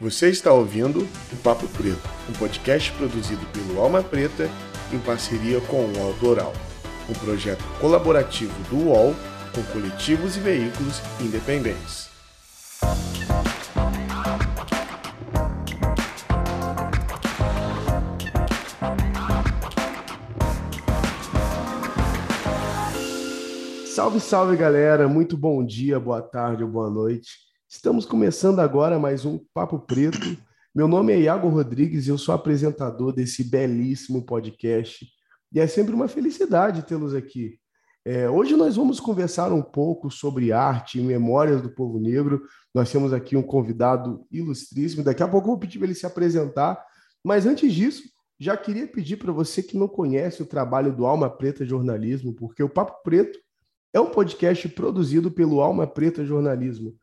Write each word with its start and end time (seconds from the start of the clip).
Você 0.00 0.30
está 0.30 0.50
ouvindo 0.50 1.06
o 1.30 1.36
Papo 1.42 1.68
Preto, 1.68 2.00
um 2.26 2.32
podcast 2.32 2.90
produzido 2.92 3.44
pelo 3.52 3.78
Alma 3.78 4.02
Preta 4.02 4.48
em 4.90 4.98
parceria 4.98 5.60
com 5.60 5.84
o 5.84 5.98
UOL 5.98 6.14
Doral, 6.14 6.54
um 7.06 7.12
projeto 7.12 7.62
colaborativo 7.78 8.54
do 8.70 8.88
UOL 8.88 9.14
com 9.54 9.62
coletivos 9.64 10.38
e 10.38 10.40
veículos 10.40 11.02
independentes. 11.20 12.08
Salve, 23.94 24.18
salve 24.18 24.56
galera! 24.56 25.06
Muito 25.06 25.36
bom 25.36 25.62
dia, 25.62 26.00
boa 26.00 26.22
tarde 26.22 26.64
ou 26.64 26.70
boa 26.70 26.88
noite. 26.88 27.49
Estamos 27.72 28.04
começando 28.04 28.58
agora 28.58 28.98
mais 28.98 29.24
um 29.24 29.38
Papo 29.54 29.78
Preto. 29.78 30.36
Meu 30.74 30.88
nome 30.88 31.12
é 31.12 31.20
Iago 31.20 31.48
Rodrigues 31.48 32.04
e 32.04 32.10
eu 32.10 32.18
sou 32.18 32.34
apresentador 32.34 33.12
desse 33.12 33.44
belíssimo 33.44 34.26
podcast. 34.26 35.06
E 35.54 35.60
é 35.60 35.68
sempre 35.68 35.94
uma 35.94 36.08
felicidade 36.08 36.82
tê-los 36.82 37.14
aqui. 37.14 37.60
É, 38.04 38.28
hoje 38.28 38.56
nós 38.56 38.74
vamos 38.74 38.98
conversar 38.98 39.52
um 39.52 39.62
pouco 39.62 40.10
sobre 40.10 40.50
arte 40.50 40.98
e 40.98 41.02
memórias 41.02 41.62
do 41.62 41.70
povo 41.70 42.00
negro. 42.00 42.42
Nós 42.74 42.90
temos 42.90 43.12
aqui 43.12 43.36
um 43.36 43.42
convidado 43.42 44.26
ilustríssimo. 44.32 45.04
Daqui 45.04 45.22
a 45.22 45.28
pouco 45.28 45.46
eu 45.46 45.52
vou 45.52 45.60
pedir 45.60 45.78
para 45.78 45.86
ele 45.86 45.94
se 45.94 46.04
apresentar. 46.04 46.84
Mas 47.24 47.46
antes 47.46 47.72
disso, 47.72 48.02
já 48.36 48.56
queria 48.56 48.88
pedir 48.88 49.16
para 49.16 49.30
você 49.30 49.62
que 49.62 49.78
não 49.78 49.86
conhece 49.86 50.42
o 50.42 50.46
trabalho 50.46 50.92
do 50.92 51.06
Alma 51.06 51.30
Preta 51.30 51.64
Jornalismo, 51.64 52.34
porque 52.34 52.64
o 52.64 52.68
Papo 52.68 53.00
Preto 53.04 53.38
é 53.94 54.00
um 54.00 54.10
podcast 54.10 54.68
produzido 54.70 55.30
pelo 55.30 55.60
Alma 55.60 55.86
Preta 55.86 56.24
Jornalismo. 56.24 56.98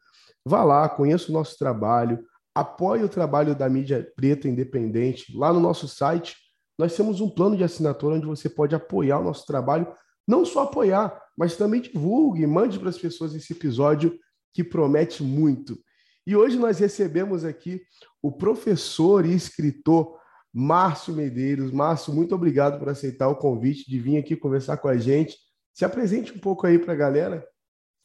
Vá 0.48 0.64
lá, 0.64 0.88
conheça 0.88 1.30
o 1.30 1.34
nosso 1.34 1.58
trabalho, 1.58 2.24
apoie 2.56 3.04
o 3.04 3.10
trabalho 3.10 3.54
da 3.54 3.70
mídia 3.70 4.12
preta 4.16 4.48
independente. 4.48 5.36
Lá 5.38 5.52
no 5.52 5.60
nosso 5.60 5.88
site, 5.88 6.36
nós 6.80 6.96
temos 6.96 7.20
um 7.20 7.30
plano 7.30 7.58
de 7.58 7.64
assinatura 7.64 8.16
onde 8.16 8.26
você 8.26 8.50
pode 8.50 8.74
apoiar 8.74 9.20
o 9.20 9.24
nosso 9.24 9.46
trabalho, 9.46 9.88
não 10.28 10.46
só 10.46 10.64
apoiar, 10.64 11.22
mas 11.38 11.56
também 11.56 11.82
divulgue, 11.82 12.48
mande 12.48 12.80
para 12.80 12.90
as 12.90 12.98
pessoas 12.98 13.36
esse 13.36 13.54
episódio 13.54 14.18
que 14.54 14.64
promete 14.64 15.24
muito. 15.24 15.78
E 16.26 16.36
hoje 16.36 16.58
nós 16.58 16.80
recebemos 16.80 17.46
aqui 17.46 17.82
o 18.22 18.32
professor 18.32 19.26
e 19.26 19.34
escritor 19.34 20.18
Márcio 20.54 21.14
Medeiros. 21.14 21.72
Márcio, 21.72 22.14
muito 22.14 22.34
obrigado 22.36 22.80
por 22.80 22.90
aceitar 22.90 23.28
o 23.28 23.36
convite 23.36 23.90
de 23.90 24.00
vir 24.00 24.18
aqui 24.18 24.36
conversar 24.36 24.78
com 24.78 24.88
a 24.88 24.98
gente. 24.98 25.38
Se 25.74 25.86
apresente 25.86 26.34
um 26.34 26.40
pouco 26.40 26.66
aí 26.66 26.80
para 26.80 26.94
a 26.94 26.98
galera. 26.98 27.48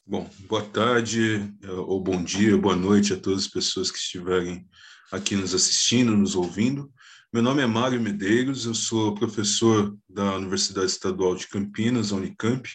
Bom, 0.05 0.29
boa 0.49 0.65
tarde, 0.65 1.55
eh, 1.63 1.71
ou 1.71 2.03
bom 2.03 2.25
dia, 2.25 2.59
boa 2.59 2.75
noite 2.75 3.13
a 3.13 3.17
todas 3.17 3.43
as 3.43 3.49
pessoas 3.49 3.89
que 3.89 3.99
estiverem 3.99 4.67
aqui 5.13 5.37
nos 5.37 5.55
assistindo, 5.55 6.17
nos 6.17 6.35
ouvindo. 6.35 6.93
Meu 7.33 7.41
nome 7.41 7.63
é 7.63 7.67
Mário 7.67 8.01
Medeiros, 8.01 8.67
eu 8.67 8.75
sou 8.75 9.15
professor 9.15 9.97
da 10.09 10.35
Universidade 10.37 10.89
Estadual 10.89 11.37
de 11.37 11.47
Campinas, 11.47 12.11
Unicamp. 12.11 12.69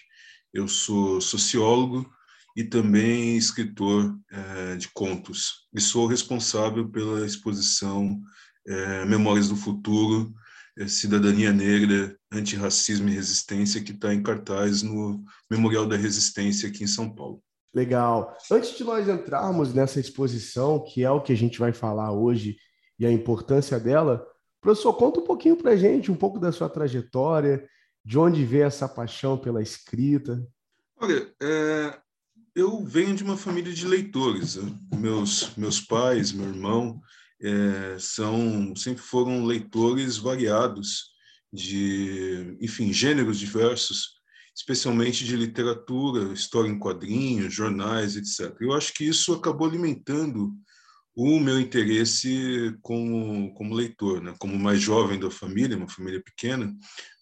Eu 0.54 0.70
sou 0.70 1.20
sociólogo 1.20 2.10
e 2.56 2.64
também 2.64 3.36
escritor 3.36 4.18
é, 4.32 4.78
de 4.78 4.88
contos. 4.94 5.68
E 5.76 5.82
sou 5.82 6.08
responsável 6.08 6.88
pela 6.88 7.26
exposição 7.26 8.22
é, 8.66 9.06
Memórias 9.06 9.50
do 9.50 9.58
Futuro, 9.58 10.34
Cidadania 10.86 11.52
Negra, 11.52 12.16
Antirracismo 12.32 13.10
e 13.10 13.14
Resistência, 13.14 13.82
que 13.82 13.92
está 13.92 14.14
em 14.14 14.22
cartaz 14.22 14.82
no 14.84 15.24
Memorial 15.50 15.88
da 15.88 15.96
Resistência 15.96 16.70
aqui 16.70 16.84
em 16.84 16.88
São 16.88 17.10
Paulo. 17.10 17.42
Legal. 17.74 18.36
Antes 18.52 18.78
de 18.78 18.84
nós 18.84 19.08
entrarmos 19.08 19.74
nessa 19.74 20.00
exposição, 20.00 20.84
que 20.84 21.04
é 21.04 21.12
o 21.12 21.22
que 21.22 21.34
a 21.34 21.38
gente 21.38 21.60
vai 21.60 21.72
falar 21.72 22.12
hoje 22.12 22.58
e 23.00 23.06
a 23.06 23.12
importância 23.12 23.80
dela, 23.80 24.26
professor, 24.62 24.94
conta 24.94 25.20
um 25.20 25.24
pouquinho 25.24 25.56
para 25.56 25.72
a 25.72 25.76
gente, 25.76 26.12
um 26.12 26.16
pouco 26.16 26.40
da 26.40 26.52
sua 26.52 26.70
trajetória, 26.70 27.68
de 28.04 28.18
onde 28.18 28.46
veio 28.46 28.66
essa 28.66 28.88
paixão 28.88 29.38
pela 29.38 29.62
escrita. 29.62 30.42
Olha, 31.00 31.32
é, 31.42 32.00
eu 32.56 32.84
venho 32.84 33.16
de 33.16 33.24
uma 33.24 33.38
família 33.38 33.72
de 33.72 33.86
leitores. 33.86 34.56
Né? 34.56 34.74
Meus, 34.96 35.56
meus 35.56 35.80
pais, 35.80 36.32
meu 36.32 36.48
irmão, 36.48 37.00
é, 37.42 37.98
são 38.00 38.76
sempre 38.76 39.02
foram 39.02 39.46
leitores 39.46 40.18
variados 40.18 41.12
de, 41.54 42.58
enfim, 42.60 42.92
gêneros 42.92 43.40
diversos, 43.40 44.18
especialmente 44.56 45.24
de 45.24 45.36
literatura, 45.36 46.34
história 46.34 46.70
em 46.70 46.80
quadrinhos, 46.80 47.54
jornais, 47.54 48.16
etc. 48.16 48.56
Eu 48.60 48.74
acho 48.74 48.94
que 48.94 49.04
isso 49.04 49.34
acabou 49.34 49.68
alimentando 49.68 50.52
o 51.16 51.40
meu 51.40 51.60
interesse 51.60 52.76
como, 52.82 53.54
como 53.54 53.74
leitor, 53.74 54.22
né? 54.22 54.36
como 54.40 54.58
mais 54.58 54.80
jovem 54.82 55.20
da 55.20 55.32
família, 55.32 55.78
uma 55.78 55.90
família 55.90 56.22
pequena, 56.24 56.76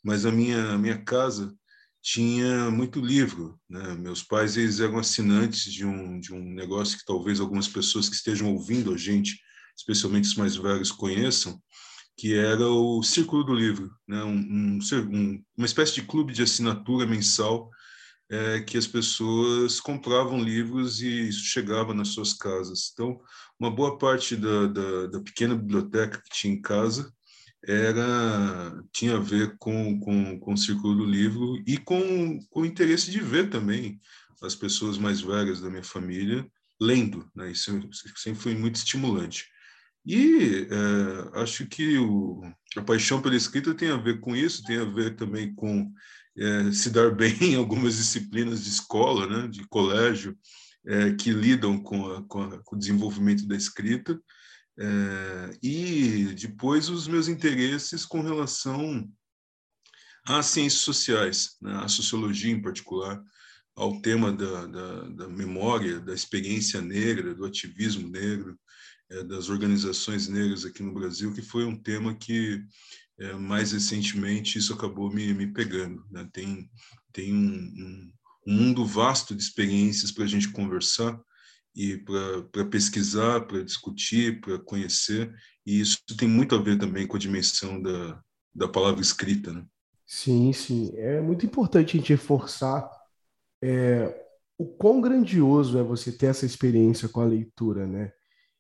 mas 0.03 0.25
a 0.25 0.31
minha, 0.31 0.71
a 0.71 0.77
minha 0.77 1.01
casa 1.01 1.53
tinha 2.01 2.69
muito 2.69 2.99
livro. 2.99 3.59
Né? 3.69 3.95
Meus 3.95 4.21
pais 4.21 4.57
eles 4.57 4.79
eram 4.79 4.97
assinantes 4.97 5.71
de 5.71 5.85
um, 5.85 6.19
de 6.19 6.33
um 6.33 6.43
negócio 6.53 6.97
que 6.97 7.05
talvez 7.05 7.39
algumas 7.39 7.67
pessoas 7.67 8.09
que 8.09 8.15
estejam 8.15 8.53
ouvindo 8.53 8.93
a 8.93 8.97
gente 8.97 9.39
especialmente 9.75 10.25
os 10.25 10.35
mais 10.35 10.55
velhos, 10.55 10.91
conheçam, 10.91 11.59
que 12.17 12.33
era 12.33 12.67
o 12.67 13.03
Círculo 13.03 13.43
do 13.43 13.53
Livro, 13.53 13.91
né? 14.07 14.23
um, 14.23 14.79
um, 14.79 15.43
uma 15.57 15.65
espécie 15.65 15.95
de 15.95 16.03
clube 16.03 16.33
de 16.33 16.43
assinatura 16.43 17.05
mensal 17.05 17.69
é, 18.29 18.61
que 18.61 18.77
as 18.77 18.87
pessoas 18.87 19.79
compravam 19.79 20.41
livros 20.41 21.01
e 21.01 21.27
isso 21.29 21.45
chegava 21.45 21.93
nas 21.93 22.09
suas 22.09 22.33
casas. 22.33 22.89
Então, 22.93 23.19
uma 23.59 23.69
boa 23.69 23.97
parte 23.97 24.35
da, 24.35 24.67
da, 24.67 25.07
da 25.07 25.19
pequena 25.19 25.55
biblioteca 25.55 26.21
que 26.21 26.29
tinha 26.29 26.53
em 26.53 26.61
casa 26.61 27.13
era 27.67 28.83
tinha 28.91 29.17
a 29.17 29.19
ver 29.19 29.55
com, 29.57 29.99
com, 29.99 30.39
com 30.39 30.53
o 30.53 30.57
Círculo 30.57 30.95
do 30.95 31.05
Livro 31.05 31.61
e 31.65 31.77
com, 31.77 32.39
com 32.49 32.61
o 32.61 32.65
interesse 32.65 33.09
de 33.09 33.19
ver 33.19 33.49
também 33.49 33.99
as 34.41 34.55
pessoas 34.55 34.97
mais 34.97 35.21
velhas 35.21 35.61
da 35.61 35.69
minha 35.69 35.83
família 35.83 36.47
lendo. 36.79 37.29
Né? 37.35 37.51
Isso 37.51 37.71
sempre 38.15 38.41
foi 38.41 38.55
muito 38.55 38.75
estimulante. 38.75 39.47
E 40.05 40.67
é, 40.69 41.39
acho 41.41 41.65
que 41.65 41.97
o, 41.97 42.41
a 42.77 42.81
paixão 42.81 43.21
pela 43.21 43.35
escrita 43.35 43.73
tem 43.73 43.89
a 43.89 43.97
ver 43.97 44.19
com 44.19 44.35
isso, 44.35 44.63
tem 44.63 44.77
a 44.77 44.85
ver 44.85 45.15
também 45.15 45.53
com 45.55 45.91
é, 46.37 46.71
se 46.71 46.89
dar 46.89 47.09
bem 47.15 47.35
em 47.41 47.55
algumas 47.55 47.97
disciplinas 47.97 48.63
de 48.63 48.69
escola, 48.69 49.27
né, 49.27 49.47
de 49.47 49.67
colégio, 49.67 50.37
é, 50.85 51.13
que 51.13 51.31
lidam 51.31 51.81
com, 51.81 52.05
a, 52.11 52.23
com, 52.23 52.43
a, 52.43 52.63
com, 52.63 52.75
o 52.75 52.79
desenvolvimento 52.79 53.47
da 53.47 53.55
escrita, 53.55 54.19
é, 54.77 55.57
e 55.63 56.35
depois 56.37 56.89
os 56.89 57.07
meus 57.07 57.27
interesses 57.27 58.05
com 58.05 58.21
relação 58.21 59.09
às 60.27 60.47
ciências 60.47 60.83
sociais, 60.83 61.55
né, 61.61 61.77
à 61.77 61.87
sociologia 61.87 62.51
em 62.51 62.61
particular, 62.61 63.19
ao 63.75 63.99
tema 64.01 64.31
da, 64.31 64.67
da, 64.67 65.01
da 65.09 65.27
memória, 65.27 65.99
da 65.99 66.13
experiência 66.13 66.81
negra, 66.81 67.33
do 67.33 67.45
ativismo 67.45 68.07
negro, 68.07 68.57
é, 69.09 69.23
das 69.23 69.49
organizações 69.49 70.27
negras 70.27 70.65
aqui 70.65 70.81
no 70.81 70.93
Brasil, 70.93 71.33
que 71.33 71.41
foi 71.41 71.65
um 71.65 71.75
tema 71.75 72.15
que, 72.15 72.63
é, 73.19 73.33
mais 73.33 73.71
recentemente, 73.71 74.57
isso 74.57 74.73
acabou 74.73 75.11
me, 75.11 75.33
me 75.33 75.47
pegando. 75.47 76.05
Né? 76.11 76.27
Tem, 76.33 76.69
tem 77.13 77.33
um, 77.33 77.37
um, 77.37 78.13
um 78.47 78.53
mundo 78.53 78.85
vasto 78.85 79.35
de 79.35 79.41
experiências 79.41 80.11
para 80.11 80.23
a 80.23 80.27
gente 80.27 80.49
conversar 80.51 81.19
e 81.75 81.97
para 81.97 82.65
pesquisar, 82.65 83.41
para 83.41 83.63
discutir, 83.63 84.39
para 84.39 84.57
conhecer, 84.59 85.33
e 85.65 85.79
isso 85.81 85.99
tem 86.17 86.27
muito 86.27 86.55
a 86.55 86.61
ver 86.61 86.77
também 86.77 87.05
com 87.05 87.17
a 87.17 87.19
dimensão 87.19 87.81
da, 87.81 88.21
da 88.53 88.67
palavra 88.67 89.01
escrita. 89.01 89.51
Né? 89.51 89.65
Sim, 90.05 90.53
sim. 90.53 90.93
É 90.95 91.19
muito 91.19 91.45
importante 91.45 91.97
a 91.97 91.99
gente 91.99 92.13
reforçar 92.13 92.89
é, 93.61 94.25
o 94.57 94.65
quão 94.65 95.01
grandioso 95.01 95.77
é 95.77 95.83
você 95.83 96.11
ter 96.11 96.27
essa 96.27 96.45
experiência 96.45 97.09
com 97.09 97.19
a 97.19 97.25
leitura, 97.25 97.85
né? 97.85 98.13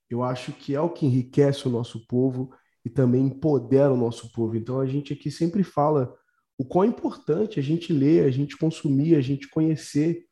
Eu 0.09 0.23
acho 0.23 0.51
que 0.51 0.75
é 0.75 0.81
o 0.81 0.89
que 0.89 1.05
enriquece 1.05 1.67
o 1.67 1.71
nosso 1.71 2.05
povo 2.07 2.51
e 2.83 2.89
também 2.89 3.25
empodera 3.25 3.91
o 3.91 3.97
nosso 3.97 4.31
povo. 4.31 4.55
Então 4.55 4.79
a 4.79 4.85
gente 4.85 5.13
aqui 5.13 5.31
sempre 5.31 5.63
fala 5.63 6.15
o 6.57 6.63
quão 6.63 6.85
importante 6.85 7.59
a 7.59 7.63
gente 7.63 7.91
ler, 7.91 8.25
a 8.25 8.31
gente 8.31 8.57
consumir, 8.57 9.15
a 9.15 9.21
gente 9.21 9.49
conhecer. 9.49 10.25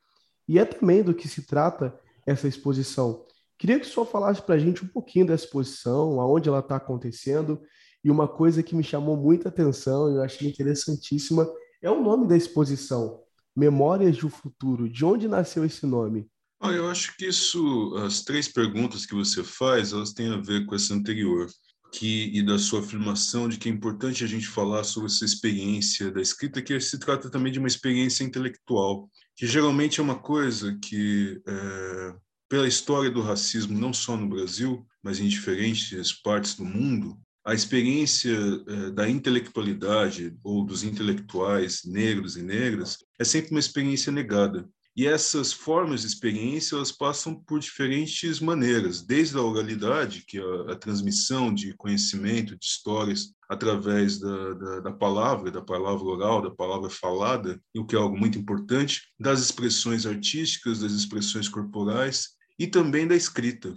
E 0.48 0.60
é 0.60 0.66
também 0.66 1.02
do 1.02 1.14
que 1.14 1.28
se 1.28 1.46
trata 1.46 1.98
essa 2.26 2.48
exposição. 2.48 3.26
Queria 3.58 3.80
que 3.80 3.86
o 3.86 3.90
senhor 3.90 4.06
falasse 4.06 4.42
para 4.42 4.56
a 4.56 4.60
gente 4.60 4.84
um 4.84 4.88
pouquinho 4.88 5.28
da 5.28 5.36
exposição, 5.36 6.20
aonde 6.20 6.50
ela 6.50 6.60
está 6.60 6.76
acontecendo. 6.76 7.62
E 8.04 8.12
uma 8.12 8.28
coisa 8.28 8.62
que 8.62 8.76
me 8.76 8.84
chamou 8.84 9.16
muita 9.16 9.50
atenção, 9.50 10.10
eu 10.10 10.22
achei 10.22 10.48
interessantíssima, 10.48 11.50
é 11.82 11.90
o 11.90 12.02
nome 12.02 12.28
da 12.28 12.36
exposição, 12.36 13.22
Memórias 13.56 14.18
do 14.18 14.30
Futuro. 14.30 14.90
De 14.90 15.06
onde 15.06 15.28
nasceu 15.28 15.64
esse 15.64 15.86
nome? 15.86 16.30
Ah, 16.66 16.72
eu 16.72 16.90
acho 16.90 17.18
que 17.18 17.26
isso, 17.26 17.94
as 17.98 18.24
três 18.24 18.48
perguntas 18.48 19.06
que 19.06 19.14
você 19.14 19.44
faz, 19.44 19.92
elas 19.92 20.14
têm 20.14 20.32
a 20.32 20.38
ver 20.38 20.66
com 20.66 20.74
essa 20.74 20.94
anterior, 20.94 21.50
que 21.92 22.32
e 22.34 22.42
da 22.42 22.58
sua 22.58 22.80
afirmação 22.80 23.50
de 23.50 23.58
que 23.58 23.68
é 23.68 23.72
importante 23.72 24.24
a 24.24 24.28
gente 24.28 24.48
falar 24.48 24.86
sobre 24.86 25.10
essa 25.10 25.26
experiência 25.26 26.10
da 26.10 26.22
escrita, 26.22 26.62
que 26.62 26.80
se 26.80 26.98
trata 26.98 27.30
também 27.30 27.52
de 27.52 27.60
uma 27.60 27.68
experiência 27.68 28.24
intelectual, 28.24 29.10
que 29.36 29.46
geralmente 29.46 30.00
é 30.00 30.04
uma 30.04 30.18
coisa 30.18 30.74
que 30.82 31.42
é, 31.46 32.16
pela 32.48 32.68
história 32.68 33.12
do 33.12 33.22
racismo, 33.22 33.78
não 33.78 33.92
só 33.92 34.16
no 34.16 34.30
Brasil, 34.30 34.88
mas 35.04 35.20
em 35.20 35.28
diferentes 35.28 36.14
partes 36.14 36.56
do 36.56 36.64
mundo, 36.64 37.20
a 37.46 37.54
experiência 37.54 38.32
eh, 38.32 38.92
da 38.92 39.10
intelectualidade 39.10 40.34
ou 40.44 40.64
dos 40.66 40.82
intelectuais 40.82 41.82
negros 41.84 42.38
e 42.38 42.42
negras 42.42 43.00
é 43.20 43.26
sempre 43.26 43.52
uma 43.52 43.60
experiência 43.60 44.14
negada. 44.14 44.66
E 44.96 45.08
essas 45.08 45.52
formas 45.52 46.02
de 46.02 46.08
experiência 46.08 46.76
elas 46.76 46.92
passam 46.92 47.34
por 47.34 47.60
diferentes 47.60 48.40
maneiras, 48.40 49.02
desde 49.02 49.36
a 49.38 49.42
oralidade, 49.42 50.24
que 50.28 50.38
é 50.38 50.72
a, 50.72 50.76
transmissão 50.76 51.52
de 51.52 51.74
conhecimento, 51.74 52.56
de 52.56 52.66
histórias 52.66 53.34
através 53.50 54.20
da, 54.20 54.54
da, 54.54 54.80
da, 54.82 54.92
palavra, 54.92 55.50
da 55.50 55.62
palavra 55.62 56.04
oral, 56.04 56.42
da 56.44 56.52
palavra 56.52 56.92
falada, 56.92 57.60
o 57.76 57.86
que 57.86 57.96
é 57.96 58.00
algo 58.00 58.16
muito 58.16 58.38
importante, 58.38 59.02
das 59.20 59.40
expressões 59.40 60.06
artísticas, 60.06 60.82
das 60.82 60.92
expressões 60.92 61.50
corporais 61.50 62.30
e 62.60 62.68
também 62.68 63.08
da 63.08 63.16
escrita, 63.16 63.74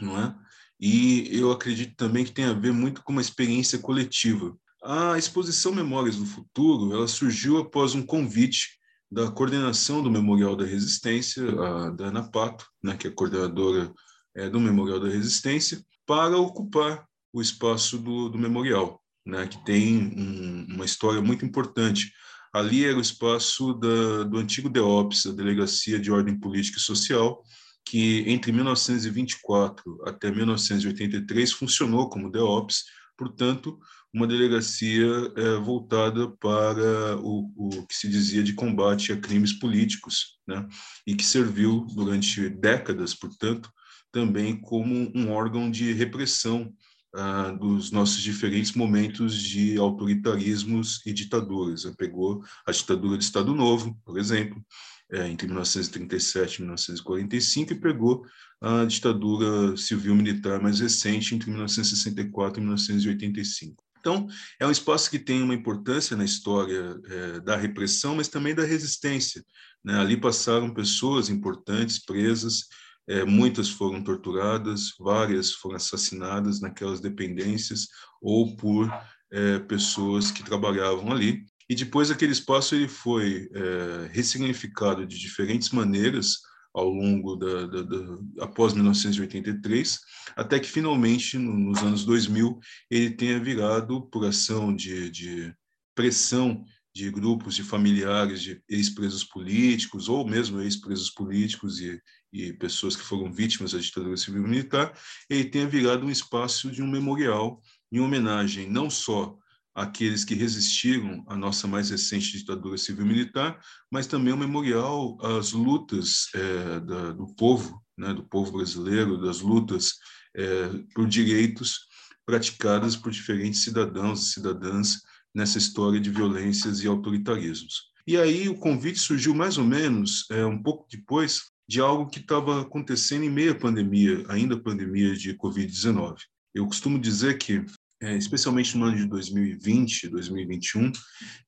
não 0.00 0.18
é? 0.18 0.34
E 0.80 1.28
eu 1.32 1.50
acredito 1.50 1.94
também 1.96 2.24
que 2.24 2.32
tem 2.32 2.46
a 2.46 2.52
ver 2.52 2.72
muito 2.72 3.02
com 3.02 3.12
uma 3.12 3.20
experiência 3.20 3.78
coletiva. 3.78 4.56
A 4.82 5.18
exposição 5.18 5.74
Memórias 5.74 6.16
do 6.16 6.26
Futuro, 6.26 6.94
ela 6.94 7.08
surgiu 7.08 7.58
após 7.58 7.94
um 7.94 8.04
convite 8.04 8.78
da 9.10 9.30
coordenação 9.30 10.02
do 10.02 10.10
Memorial 10.10 10.56
da 10.56 10.64
Resistência, 10.64 11.44
a 11.60 11.90
Dana 11.90 12.28
Pato, 12.28 12.66
né, 12.82 12.96
que 12.96 13.06
é 13.06 13.10
coordenadora 13.10 13.92
é, 14.34 14.48
do 14.48 14.60
Memorial 14.60 15.00
da 15.00 15.08
Resistência, 15.08 15.80
para 16.04 16.36
ocupar 16.36 17.06
o 17.32 17.40
espaço 17.40 17.98
do, 17.98 18.28
do 18.28 18.38
memorial, 18.38 19.02
né, 19.24 19.46
que 19.46 19.62
tem 19.64 19.96
um, 20.16 20.74
uma 20.74 20.84
história 20.84 21.20
muito 21.20 21.44
importante. 21.44 22.12
Ali 22.52 22.84
era 22.84 22.96
o 22.96 23.00
espaço 23.00 23.74
da, 23.74 24.24
do 24.24 24.38
antigo 24.38 24.68
DEOPS, 24.68 25.26
a 25.26 25.32
Delegacia 25.32 25.98
de 25.98 26.10
Ordem 26.10 26.38
Política 26.38 26.78
e 26.78 26.82
Social, 26.82 27.42
que 27.84 28.24
entre 28.26 28.50
1924 28.50 30.02
até 30.06 30.30
1983 30.30 31.52
funcionou 31.52 32.08
como 32.08 32.30
DEOPS, 32.30 32.84
portanto, 33.16 33.78
uma 34.16 34.26
delegacia 34.26 35.06
é, 35.36 35.56
voltada 35.58 36.30
para 36.40 37.18
o, 37.18 37.52
o, 37.54 37.86
que 37.86 37.94
se 37.94 38.08
dizia 38.08 38.42
de 38.42 38.54
combate 38.54 39.12
a 39.12 39.16
crimes 39.20 39.52
políticos, 39.52 40.38
né? 40.48 40.66
e 41.06 41.14
que 41.14 41.22
serviu 41.22 41.86
durante 41.94 42.48
décadas, 42.48 43.14
portanto, 43.14 43.70
também 44.10 44.58
como 44.58 45.12
um 45.14 45.30
órgão 45.30 45.70
de 45.70 45.92
repressão 45.92 46.72
ah, 47.14 47.50
dos 47.50 47.90
nossos 47.90 48.22
diferentes 48.22 48.72
momentos 48.72 49.36
de 49.36 49.76
autoritarismos 49.76 51.04
e 51.04 51.12
ditaduras. 51.12 51.84
Pegou 51.98 52.42
a 52.66 52.72
ditadura 52.72 53.18
do 53.18 53.22
Estado 53.22 53.54
Novo, 53.54 54.00
por 54.02 54.18
exemplo, 54.18 54.64
é, 55.12 55.28
entre 55.28 55.46
1937 55.46 56.56
e 56.56 56.62
1945 56.62 57.72
e 57.74 57.80
pegou 57.80 58.24
a 58.62 58.86
ditadura 58.86 59.76
civil-militar 59.76 60.62
mais 60.62 60.80
recente 60.80 61.34
entre 61.34 61.50
1964 61.50 62.58
e 62.58 62.64
1985. 62.64 63.85
Então, 64.06 64.28
é 64.60 64.64
um 64.64 64.70
espaço 64.70 65.10
que 65.10 65.18
tem 65.18 65.42
uma 65.42 65.52
importância 65.52 66.16
na 66.16 66.24
história 66.24 66.96
é, 67.06 67.40
da 67.40 67.56
repressão, 67.56 68.14
mas 68.14 68.28
também 68.28 68.54
da 68.54 68.62
resistência. 68.62 69.44
Né? 69.84 69.98
Ali 69.98 70.16
passaram 70.16 70.72
pessoas 70.72 71.28
importantes, 71.28 71.98
presas, 71.98 72.68
é, 73.08 73.24
muitas 73.24 73.68
foram 73.68 74.04
torturadas, 74.04 74.92
várias 74.96 75.54
foram 75.54 75.74
assassinadas 75.74 76.60
naquelas 76.60 77.00
dependências 77.00 77.88
ou 78.22 78.54
por 78.54 78.88
é, 79.32 79.58
pessoas 79.58 80.30
que 80.30 80.44
trabalhavam 80.44 81.10
ali. 81.10 81.44
E 81.68 81.74
depois 81.74 82.08
aquele 82.08 82.30
espaço 82.30 82.76
ele 82.76 82.86
foi 82.86 83.48
é, 83.52 84.08
ressignificado 84.12 85.04
de 85.04 85.18
diferentes 85.18 85.70
maneiras 85.70 86.36
ao 86.76 86.90
longo 86.90 87.36
da, 87.36 87.66
da, 87.66 87.82
da, 87.82 88.18
após 88.40 88.74
1983, 88.74 89.98
até 90.36 90.60
que 90.60 90.68
finalmente 90.68 91.38
no, 91.38 91.56
nos 91.56 91.78
anos 91.78 92.04
2000 92.04 92.60
ele 92.90 93.10
tenha 93.10 93.40
virado 93.40 94.02
por 94.10 94.26
ação 94.26 94.76
de, 94.76 95.10
de 95.10 95.54
pressão 95.94 96.62
de 96.94 97.10
grupos 97.10 97.54
de 97.54 97.62
familiares 97.62 98.42
de 98.42 98.62
ex-presos 98.68 99.24
políticos 99.24 100.06
ou 100.10 100.28
mesmo 100.28 100.60
ex-presos 100.60 101.08
políticos 101.08 101.80
e, 101.80 101.98
e 102.30 102.52
pessoas 102.52 102.94
que 102.94 103.02
foram 103.02 103.32
vítimas 103.32 103.72
da 103.72 103.78
ditadura 103.78 104.16
civil 104.18 104.42
militar, 104.42 104.92
ele 105.30 105.46
tenha 105.46 105.66
virado 105.66 106.04
um 106.04 106.10
espaço 106.10 106.70
de 106.70 106.82
um 106.82 106.90
memorial 106.90 107.62
em 107.90 108.00
homenagem 108.00 108.68
não 108.68 108.90
só 108.90 109.34
aqueles 109.76 110.24
que 110.24 110.34
resistiram 110.34 111.22
à 111.28 111.36
nossa 111.36 111.68
mais 111.68 111.90
recente 111.90 112.38
ditadura 112.38 112.78
civil-militar, 112.78 113.60
mas 113.92 114.06
também 114.06 114.32
um 114.32 114.38
memorial 114.38 115.18
às 115.20 115.52
lutas 115.52 116.30
é, 116.34 116.80
da, 116.80 117.12
do 117.12 117.26
povo, 117.34 117.78
né, 117.96 118.14
do 118.14 118.22
povo 118.22 118.52
brasileiro, 118.52 119.20
das 119.20 119.40
lutas 119.40 119.92
é, 120.34 120.68
por 120.94 121.06
direitos 121.06 121.80
praticadas 122.24 122.96
por 122.96 123.12
diferentes 123.12 123.62
cidadãos 123.62 124.22
e 124.22 124.32
cidadãs 124.32 125.02
nessa 125.34 125.58
história 125.58 126.00
de 126.00 126.10
violências 126.10 126.80
e 126.80 126.86
autoritarismos. 126.88 127.92
E 128.06 128.16
aí 128.16 128.48
o 128.48 128.56
convite 128.56 128.98
surgiu 128.98 129.34
mais 129.34 129.58
ou 129.58 129.64
menos 129.64 130.24
é, 130.30 130.44
um 130.46 130.60
pouco 130.60 130.86
depois 130.90 131.50
de 131.68 131.80
algo 131.80 132.08
que 132.08 132.20
estava 132.20 132.62
acontecendo 132.62 133.24
em 133.24 133.30
meio 133.30 133.52
à 133.52 133.54
pandemia, 133.54 134.24
ainda 134.28 134.58
pandemia 134.58 135.14
de 135.14 135.34
Covid-19. 135.34 136.16
Eu 136.54 136.64
costumo 136.66 136.98
dizer 136.98 137.36
que 137.36 137.62
é, 138.02 138.14
especialmente 138.16 138.76
no 138.76 138.86
ano 138.86 138.96
de 138.96 139.06
2020, 139.06 140.08
2021, 140.08 140.92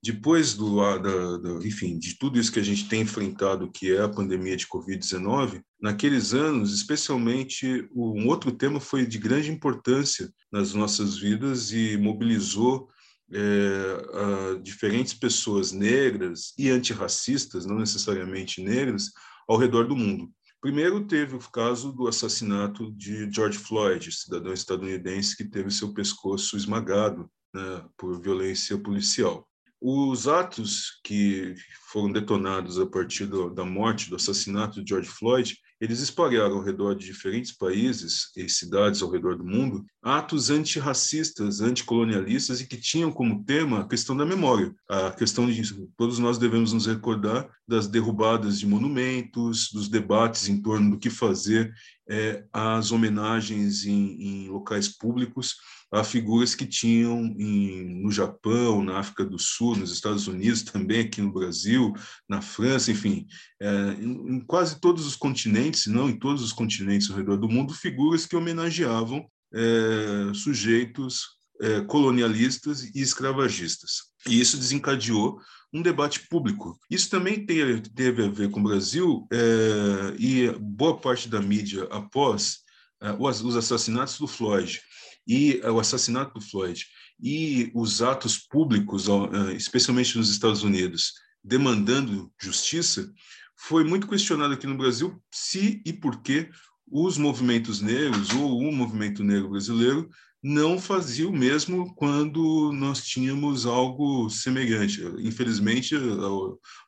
depois 0.02 0.54
do, 0.54 0.76
da, 0.98 1.36
da, 1.36 1.66
enfim, 1.66 1.98
de 1.98 2.18
tudo 2.18 2.38
isso 2.38 2.50
que 2.50 2.60
a 2.60 2.64
gente 2.64 2.88
tem 2.88 3.02
enfrentado, 3.02 3.70
que 3.70 3.94
é 3.94 4.00
a 4.00 4.08
pandemia 4.08 4.56
de 4.56 4.66
Covid-19, 4.66 5.62
naqueles 5.80 6.32
anos, 6.32 6.72
especialmente, 6.72 7.86
um 7.94 8.26
outro 8.28 8.50
tema 8.50 8.80
foi 8.80 9.06
de 9.06 9.18
grande 9.18 9.50
importância 9.50 10.30
nas 10.50 10.72
nossas 10.72 11.18
vidas 11.18 11.70
e 11.72 11.98
mobilizou 11.98 12.88
é, 13.30 14.58
diferentes 14.62 15.12
pessoas 15.12 15.70
negras 15.70 16.54
e 16.56 16.70
antirracistas, 16.70 17.66
não 17.66 17.78
necessariamente 17.78 18.62
negras, 18.62 19.10
ao 19.46 19.58
redor 19.58 19.86
do 19.86 19.96
mundo. 19.96 20.30
Primeiro 20.60 21.06
teve 21.06 21.36
o 21.36 21.50
caso 21.50 21.92
do 21.92 22.08
assassinato 22.08 22.90
de 22.92 23.30
George 23.30 23.56
Floyd, 23.56 24.10
cidadão 24.10 24.52
estadunidense 24.52 25.36
que 25.36 25.44
teve 25.44 25.70
seu 25.70 25.94
pescoço 25.94 26.56
esmagado 26.56 27.30
né, 27.54 27.84
por 27.96 28.20
violência 28.20 28.76
policial. 28.76 29.48
Os 29.80 30.26
atos 30.26 31.00
que 31.04 31.54
foram 31.92 32.10
detonados 32.10 32.80
a 32.80 32.86
partir 32.86 33.26
do, 33.26 33.50
da 33.50 33.64
morte, 33.64 34.10
do 34.10 34.16
assassinato 34.16 34.82
de 34.82 34.88
George 34.90 35.08
Floyd, 35.08 35.56
eles 35.80 36.00
espalharam 36.00 36.56
ao 36.56 36.62
redor 36.62 36.94
de 36.94 37.06
diferentes 37.06 37.52
países 37.52 38.30
e 38.36 38.48
cidades 38.48 39.02
ao 39.02 39.10
redor 39.10 39.36
do 39.36 39.44
mundo 39.44 39.84
atos 40.02 40.50
antirracistas, 40.50 41.60
anticolonialistas 41.60 42.60
e 42.60 42.66
que 42.66 42.76
tinham 42.76 43.12
como 43.12 43.44
tema 43.44 43.80
a 43.80 43.88
questão 43.88 44.16
da 44.16 44.24
memória, 44.24 44.74
a 44.88 45.10
questão 45.10 45.46
de 45.46 45.62
todos 45.96 46.18
nós 46.18 46.38
devemos 46.38 46.72
nos 46.72 46.86
recordar 46.86 47.48
das 47.66 47.86
derrubadas 47.86 48.58
de 48.58 48.66
monumentos, 48.66 49.70
dos 49.72 49.88
debates 49.88 50.48
em 50.48 50.60
torno 50.60 50.90
do 50.92 50.98
que 50.98 51.10
fazer, 51.10 51.72
é, 52.10 52.44
as 52.52 52.90
homenagens 52.90 53.84
em, 53.84 54.22
em 54.22 54.48
locais 54.48 54.88
públicos 54.88 55.56
a 55.90 56.04
figuras 56.04 56.54
que 56.54 56.66
tinham 56.66 57.24
em, 57.38 58.02
no 58.02 58.10
Japão, 58.10 58.84
na 58.84 58.98
África 58.98 59.24
do 59.24 59.38
Sul, 59.38 59.76
nos 59.76 59.90
Estados 59.90 60.26
Unidos, 60.26 60.62
também 60.62 61.00
aqui 61.00 61.22
no 61.22 61.32
Brasil, 61.32 61.94
na 62.28 62.42
França, 62.42 62.90
enfim, 62.90 63.26
é, 63.60 63.68
em, 63.98 64.36
em, 64.36 64.40
quase 64.40 64.80
todos 64.80 65.06
os 65.06 65.16
continentes, 65.16 65.86
não 65.86 66.10
em 66.10 66.18
todos 66.18 66.42
os 66.42 66.52
continentes 66.52 67.10
ao 67.10 67.16
redor 67.16 67.38
do 67.38 67.48
mundo, 67.48 67.72
figuras 67.72 68.26
que 68.26 68.36
homenageavam 68.36 69.26
é, 69.54 70.34
sujeitos 70.34 71.38
é, 71.60 71.80
colonialistas 71.82 72.84
e 72.94 73.00
escravagistas. 73.00 74.08
E 74.26 74.38
isso 74.38 74.58
desencadeou 74.58 75.40
um 75.72 75.82
debate 75.82 76.26
público. 76.28 76.78
Isso 76.90 77.10
também 77.10 77.44
teve, 77.44 77.82
a 78.24 78.30
ver 78.30 78.50
com 78.50 78.60
o 78.60 78.62
Brasil 78.62 79.26
é, 79.32 80.16
e 80.18 80.50
boa 80.58 80.96
parte 80.96 81.28
da 81.28 81.40
mídia 81.40 81.84
após 81.90 82.58
é, 83.02 83.12
os 83.18 83.56
assassinatos 83.56 84.18
do 84.18 84.26
Floyd 84.26 84.80
e 85.26 85.60
o 85.60 85.78
assassinato 85.78 86.38
do 86.38 86.40
Floyd 86.40 86.84
e 87.20 87.70
os 87.74 88.00
atos 88.00 88.38
públicos, 88.38 89.06
eh, 89.08 89.54
especialmente 89.54 90.16
nos 90.16 90.30
Estados 90.30 90.62
Unidos, 90.62 91.12
demandando 91.42 92.32
justiça, 92.40 93.12
foi 93.56 93.84
muito 93.84 94.06
questionado 94.06 94.54
aqui 94.54 94.66
no 94.66 94.76
Brasil 94.76 95.20
se 95.32 95.82
e 95.84 95.92
por 95.92 96.22
que 96.22 96.48
os 96.90 97.18
movimentos 97.18 97.80
negros 97.80 98.30
ou 98.30 98.58
o 98.58 98.72
movimento 98.72 99.22
negro 99.24 99.50
brasileiro 99.50 100.08
não 100.42 100.78
fazia 100.78 101.28
o 101.28 101.32
mesmo 101.32 101.94
quando 101.94 102.72
nós 102.72 103.04
tínhamos 103.04 103.66
algo 103.66 104.30
semelhante. 104.30 105.02
Infelizmente, 105.18 105.96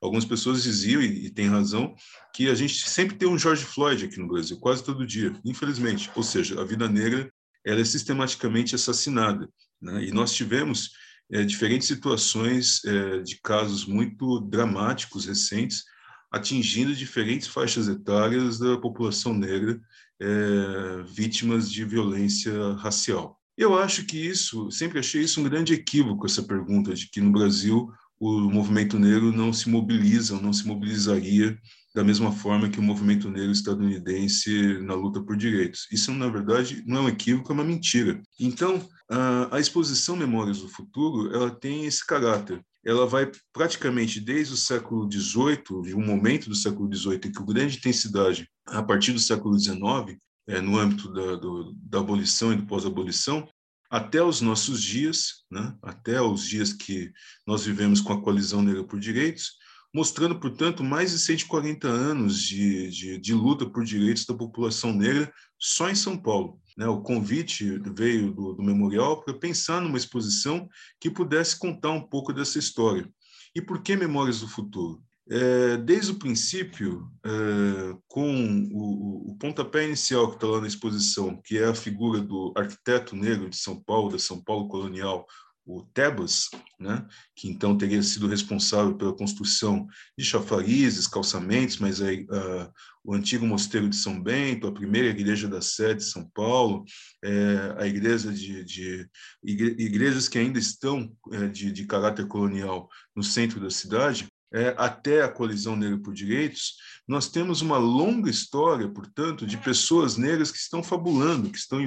algumas 0.00 0.24
pessoas 0.24 0.62
diziam, 0.62 1.02
e 1.02 1.28
tem 1.30 1.48
razão, 1.48 1.94
que 2.32 2.48
a 2.48 2.54
gente 2.54 2.88
sempre 2.88 3.16
tem 3.16 3.28
um 3.28 3.38
George 3.38 3.64
Floyd 3.64 4.04
aqui 4.04 4.18
no 4.18 4.28
Brasil, 4.28 4.56
quase 4.58 4.84
todo 4.84 5.06
dia, 5.06 5.34
infelizmente. 5.44 6.10
Ou 6.14 6.22
seja, 6.22 6.60
a 6.60 6.64
vida 6.64 6.88
negra 6.88 7.30
ela 7.64 7.80
é 7.80 7.84
sistematicamente 7.84 8.74
assassinada. 8.74 9.48
Né? 9.80 10.04
E 10.04 10.12
nós 10.12 10.32
tivemos 10.32 10.92
é, 11.32 11.44
diferentes 11.44 11.88
situações 11.88 12.84
é, 12.84 13.18
de 13.18 13.40
casos 13.40 13.84
muito 13.84 14.40
dramáticos 14.40 15.26
recentes, 15.26 15.84
atingindo 16.30 16.94
diferentes 16.94 17.48
faixas 17.48 17.88
etárias 17.88 18.58
da 18.58 18.78
população 18.78 19.34
negra 19.34 19.80
é, 20.20 21.02
vítimas 21.02 21.70
de 21.70 21.84
violência 21.84 22.74
racial. 22.74 23.39
Eu 23.60 23.78
acho 23.78 24.06
que 24.06 24.16
isso, 24.16 24.70
sempre 24.70 25.00
achei 25.00 25.20
isso 25.20 25.38
um 25.38 25.44
grande 25.44 25.74
equívoco, 25.74 26.24
essa 26.24 26.42
pergunta 26.42 26.94
de 26.94 27.10
que 27.10 27.20
no 27.20 27.30
Brasil 27.30 27.92
o 28.18 28.50
movimento 28.50 28.98
negro 28.98 29.30
não 29.30 29.52
se 29.52 29.68
mobiliza, 29.68 30.40
não 30.40 30.50
se 30.50 30.66
mobilizaria 30.66 31.58
da 31.94 32.02
mesma 32.02 32.32
forma 32.32 32.70
que 32.70 32.80
o 32.80 32.82
movimento 32.82 33.28
negro 33.28 33.52
estadunidense 33.52 34.78
na 34.78 34.94
luta 34.94 35.22
por 35.22 35.36
direitos. 35.36 35.86
Isso, 35.92 36.10
na 36.10 36.26
verdade, 36.30 36.82
não 36.86 36.96
é 36.96 37.00
um 37.02 37.08
equívoco, 37.10 37.52
é 37.52 37.54
uma 37.54 37.62
mentira. 37.62 38.22
Então, 38.40 38.88
a, 39.10 39.54
a 39.54 39.60
exposição 39.60 40.16
Memórias 40.16 40.60
do 40.60 40.68
Futuro, 40.68 41.30
ela 41.34 41.50
tem 41.50 41.84
esse 41.84 42.06
caráter. 42.06 42.64
Ela 42.82 43.06
vai 43.06 43.30
praticamente 43.52 44.20
desde 44.20 44.54
o 44.54 44.56
século 44.56 45.06
XVIII, 45.12 45.82
de 45.82 45.94
um 45.94 46.06
momento 46.06 46.48
do 46.48 46.54
século 46.54 46.90
XVIII 46.90 47.20
em 47.26 47.32
que 47.32 47.42
o 47.42 47.46
grande 47.46 47.76
intensidade, 47.76 48.48
a 48.66 48.82
partir 48.82 49.12
do 49.12 49.20
século 49.20 49.58
XIX, 49.58 50.18
é, 50.46 50.60
no 50.60 50.78
âmbito 50.78 51.12
da, 51.12 51.36
do, 51.36 51.72
da 51.74 52.00
abolição 52.00 52.52
e 52.52 52.56
do 52.56 52.66
pós-abolição, 52.66 53.48
até 53.90 54.22
os 54.22 54.40
nossos 54.40 54.82
dias, 54.82 55.44
né? 55.50 55.76
até 55.82 56.20
os 56.22 56.46
dias 56.46 56.72
que 56.72 57.12
nós 57.46 57.64
vivemos 57.64 58.00
com 58.00 58.12
a 58.12 58.22
coalizão 58.22 58.62
negra 58.62 58.84
por 58.84 59.00
direitos, 59.00 59.58
mostrando, 59.92 60.38
portanto, 60.38 60.84
mais 60.84 61.10
de 61.10 61.18
140 61.18 61.88
anos 61.88 62.40
de, 62.40 62.88
de, 62.90 63.18
de, 63.18 63.34
luta 63.34 63.68
por 63.68 63.84
direitos 63.84 64.24
da 64.24 64.34
população 64.34 64.92
negra 64.92 65.32
só 65.58 65.90
em 65.90 65.96
São 65.96 66.16
Paulo. 66.16 66.60
Né? 66.76 66.86
O 66.86 67.00
convite 67.00 67.80
veio 67.92 68.32
do, 68.32 68.54
do 68.54 68.62
memorial 68.62 69.22
para 69.22 69.34
pensar 69.34 69.80
numa 69.80 69.98
exposição 69.98 70.68
que 71.00 71.10
pudesse 71.10 71.58
contar 71.58 71.90
um 71.90 72.02
pouco 72.02 72.32
dessa 72.32 72.58
história. 72.58 73.10
E 73.54 73.60
por 73.60 73.82
que 73.82 73.96
Memórias 73.96 74.40
do 74.40 74.48
Futuro? 74.48 75.02
É, 75.32 75.76
desde 75.76 76.10
o 76.10 76.18
princípio, 76.18 77.08
é, 77.24 77.96
com 78.08 78.68
o, 78.72 79.30
o, 79.30 79.36
pontapé 79.38 79.86
inicial 79.86 80.28
que 80.28 80.34
está 80.34 80.48
lá 80.48 80.60
na 80.60 80.66
exposição, 80.66 81.40
que 81.44 81.56
é 81.56 81.66
a 81.66 81.74
figura 81.74 82.20
do 82.20 82.52
arquiteto 82.56 83.14
negro 83.14 83.48
de 83.48 83.56
São 83.56 83.80
Paulo, 83.80 84.10
da 84.10 84.18
São 84.18 84.42
Paulo 84.42 84.66
colonial, 84.66 85.24
o 85.64 85.84
Tebas, 85.94 86.48
né, 86.80 87.06
que 87.36 87.48
então 87.48 87.78
teria 87.78 88.02
sido 88.02 88.26
responsável 88.26 88.96
pela 88.96 89.16
construção 89.16 89.86
de 90.18 90.24
chafarizes, 90.24 91.06
calçamentos, 91.06 91.78
mas 91.78 92.00
aí, 92.00 92.24
uh, 92.24 92.72
o 93.04 93.14
antigo 93.14 93.46
mosteiro 93.46 93.88
de 93.88 93.96
São 93.96 94.20
Bento, 94.20 94.66
a 94.66 94.72
primeira 94.72 95.08
igreja 95.08 95.48
da 95.48 95.60
sede 95.60 96.00
de 96.00 96.10
São 96.10 96.28
Paulo, 96.34 96.84
é, 97.24 97.74
a 97.78 97.86
igreja 97.86 98.32
de, 98.32 98.64
de 98.64 99.08
igrejas 99.42 100.28
que 100.28 100.38
ainda 100.38 100.58
estão 100.58 101.10
é, 101.32 101.46
de, 101.46 101.72
de 101.72 101.86
caráter 101.86 102.26
colonial 102.26 102.88
no 103.14 103.22
centro 103.22 103.60
da 103.60 103.70
cidade, 103.70 104.28
é, 104.52 104.74
até 104.76 105.22
a 105.22 105.28
colisão 105.28 105.76
negra 105.76 105.98
por 105.98 106.12
direitos, 106.12 106.74
nós 107.06 107.28
temos 107.28 107.60
uma 107.60 107.78
longa 107.78 108.30
história, 108.30 108.88
portanto, 108.88 109.46
de 109.46 109.56
pessoas 109.56 110.16
negras 110.16 110.50
que 110.50 110.58
estão 110.58 110.82
fabulando, 110.82 111.50
que 111.50 111.58
estão 111.58 111.80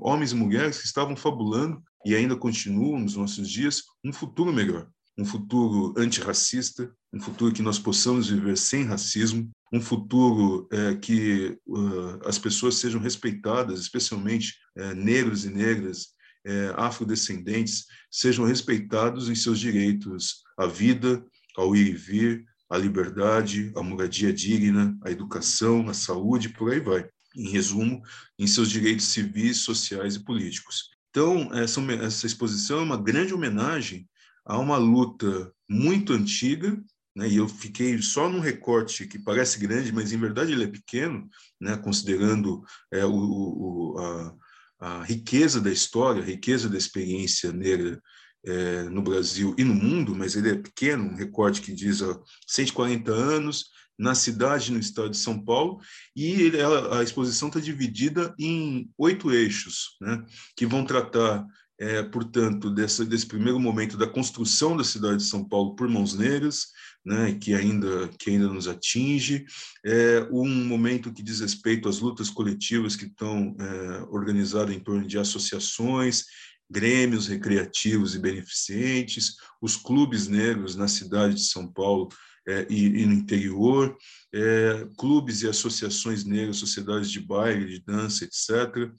homens 0.00 0.32
e 0.32 0.36
mulheres 0.36 0.78
que 0.78 0.86
estavam 0.86 1.16
fabulando 1.16 1.82
e 2.04 2.14
ainda 2.14 2.36
continuam 2.36 3.00
nos 3.00 3.16
nossos 3.16 3.48
dias 3.48 3.82
um 4.04 4.12
futuro 4.12 4.52
melhor, 4.52 4.88
um 5.16 5.24
futuro 5.24 5.94
antirracista, 5.96 6.92
um 7.12 7.20
futuro 7.20 7.52
que 7.52 7.62
nós 7.62 7.78
possamos 7.78 8.28
viver 8.28 8.56
sem 8.56 8.84
racismo, 8.84 9.50
um 9.72 9.80
futuro 9.80 10.68
é, 10.70 10.94
que 10.96 11.58
uh, 11.66 12.28
as 12.28 12.38
pessoas 12.38 12.76
sejam 12.76 13.00
respeitadas, 13.00 13.80
especialmente 13.80 14.54
é, 14.76 14.94
negros 14.94 15.44
e 15.44 15.50
negras, 15.50 16.08
é, 16.44 16.74
afrodescendentes, 16.76 17.86
sejam 18.10 18.44
respeitados 18.44 19.28
em 19.28 19.34
seus 19.34 19.58
direitos 19.58 20.42
à 20.58 20.66
vida, 20.66 21.24
ao 21.56 21.74
ir 21.76 21.88
e 21.88 21.92
vir, 21.92 22.44
à 22.68 22.78
liberdade, 22.78 23.72
à 23.76 23.82
moradia 23.82 24.32
digna, 24.32 24.96
à 25.02 25.10
educação, 25.10 25.88
à 25.88 25.94
saúde, 25.94 26.48
por 26.48 26.72
aí 26.72 26.80
vai. 26.80 27.08
Em 27.36 27.48
resumo, 27.48 28.02
em 28.38 28.46
seus 28.46 28.70
direitos 28.70 29.06
civis, 29.06 29.58
sociais 29.58 30.16
e 30.16 30.24
políticos. 30.24 30.90
Então, 31.10 31.52
essa, 31.52 31.80
essa 31.92 32.26
exposição 32.26 32.80
é 32.80 32.82
uma 32.82 32.96
grande 32.96 33.34
homenagem 33.34 34.08
a 34.44 34.58
uma 34.58 34.76
luta 34.76 35.52
muito 35.68 36.12
antiga, 36.12 36.82
né, 37.14 37.28
e 37.28 37.36
eu 37.36 37.46
fiquei 37.46 38.00
só 38.00 38.28
num 38.28 38.40
recorte 38.40 39.06
que 39.06 39.18
parece 39.18 39.58
grande, 39.58 39.92
mas 39.92 40.12
em 40.12 40.18
verdade 40.18 40.52
ele 40.52 40.64
é 40.64 40.68
pequeno, 40.68 41.28
né, 41.60 41.76
considerando 41.76 42.62
é, 42.90 43.04
o, 43.04 43.14
o, 43.14 43.98
a, 43.98 44.34
a, 44.80 45.04
riqueza 45.04 45.60
da 45.60 45.70
história, 45.70 46.22
a 46.22 46.26
riqueza 46.26 46.68
da 46.68 46.78
experiência 46.78 47.52
negra 47.52 48.02
é, 48.44 48.84
no 48.84 49.02
Brasil 49.02 49.54
e 49.58 49.64
no 49.64 49.74
mundo, 49.74 50.14
mas 50.14 50.34
ele 50.34 50.50
é 50.50 50.54
pequeno, 50.54 51.04
um 51.04 51.16
recorte 51.16 51.60
que 51.60 51.72
diz 51.72 52.02
há 52.02 52.18
140 52.46 53.12
anos, 53.12 53.66
na 53.98 54.14
cidade, 54.14 54.72
no 54.72 54.78
estado 54.78 55.10
de 55.10 55.16
São 55.16 55.38
Paulo, 55.38 55.78
e 56.16 56.32
ele, 56.32 56.58
a 56.60 57.02
exposição 57.02 57.48
está 57.48 57.60
dividida 57.60 58.34
em 58.38 58.90
oito 58.98 59.30
eixos, 59.30 59.96
né, 60.00 60.24
que 60.56 60.66
vão 60.66 60.84
tratar, 60.84 61.46
é, 61.78 62.02
portanto, 62.02 62.70
dessa, 62.70 63.04
desse 63.04 63.26
primeiro 63.26 63.60
momento 63.60 63.96
da 63.96 64.06
construção 64.06 64.76
da 64.76 64.84
cidade 64.84 65.18
de 65.18 65.28
São 65.28 65.46
Paulo 65.48 65.76
por 65.76 65.88
mãos 65.88 66.14
negras, 66.14 66.66
né, 67.04 67.34
que, 67.34 67.54
ainda, 67.54 68.08
que 68.18 68.30
ainda 68.30 68.48
nos 68.48 68.66
atinge, 68.66 69.44
é, 69.84 70.26
um 70.30 70.48
momento 70.64 71.12
que 71.12 71.22
diz 71.22 71.40
respeito 71.40 71.88
às 71.88 71.98
lutas 71.98 72.30
coletivas 72.30 72.96
que 72.96 73.06
estão 73.06 73.54
é, 73.58 74.02
organizadas 74.10 74.74
em 74.74 74.80
torno 74.80 75.06
de 75.06 75.18
associações, 75.18 76.24
grêmios 76.72 77.28
recreativos 77.28 78.14
e 78.14 78.18
beneficentes, 78.18 79.36
os 79.60 79.76
clubes 79.76 80.26
negros 80.26 80.74
na 80.74 80.88
cidade 80.88 81.34
de 81.34 81.44
São 81.44 81.70
Paulo 81.70 82.08
é, 82.48 82.66
e, 82.68 83.02
e, 83.02 83.06
no 83.06 83.12
interior, 83.12 83.96
é, 84.34 84.88
clubes 84.98 85.42
e 85.42 85.48
associações 85.48 86.24
negras, 86.24 86.56
sociedades 86.56 87.10
de 87.10 87.20
baile, 87.20 87.66
de 87.66 87.84
dança, 87.84 88.24
etc. 88.24 88.90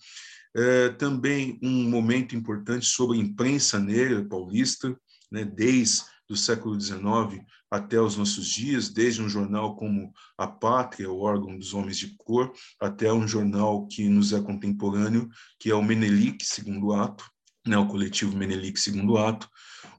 É, 0.56 0.90
também 0.90 1.60
um 1.62 1.90
momento 1.90 2.36
importante 2.36 2.86
sobre 2.86 3.18
a 3.18 3.22
imprensa 3.22 3.80
negra 3.80 4.24
paulista, 4.24 4.96
né, 5.32 5.44
desde 5.44 6.04
do 6.30 6.38
século 6.38 6.80
XIX 6.80 7.44
até 7.70 8.00
os 8.00 8.16
nossos 8.16 8.48
dias, 8.48 8.90
desde 8.90 9.22
um 9.22 9.28
jornal 9.28 9.76
como 9.76 10.14
A 10.38 10.48
Pátria, 10.48 11.10
o 11.10 11.20
órgão 11.20 11.58
dos 11.58 11.74
homens 11.74 11.98
de 11.98 12.16
cor, 12.18 12.54
até 12.80 13.12
um 13.12 13.28
jornal 13.28 13.88
que 13.88 14.08
nos 14.08 14.32
é 14.32 14.40
contemporâneo, 14.40 15.28
que 15.60 15.72
é 15.72 15.76
o 15.76 15.82
Menelik, 15.82 16.46
segundo 16.46 16.94
ato, 16.94 17.26
né, 17.66 17.78
o 17.78 17.88
coletivo 17.88 18.36
Menelik 18.36 18.80
Segundo 18.80 19.18
Ato, 19.18 19.50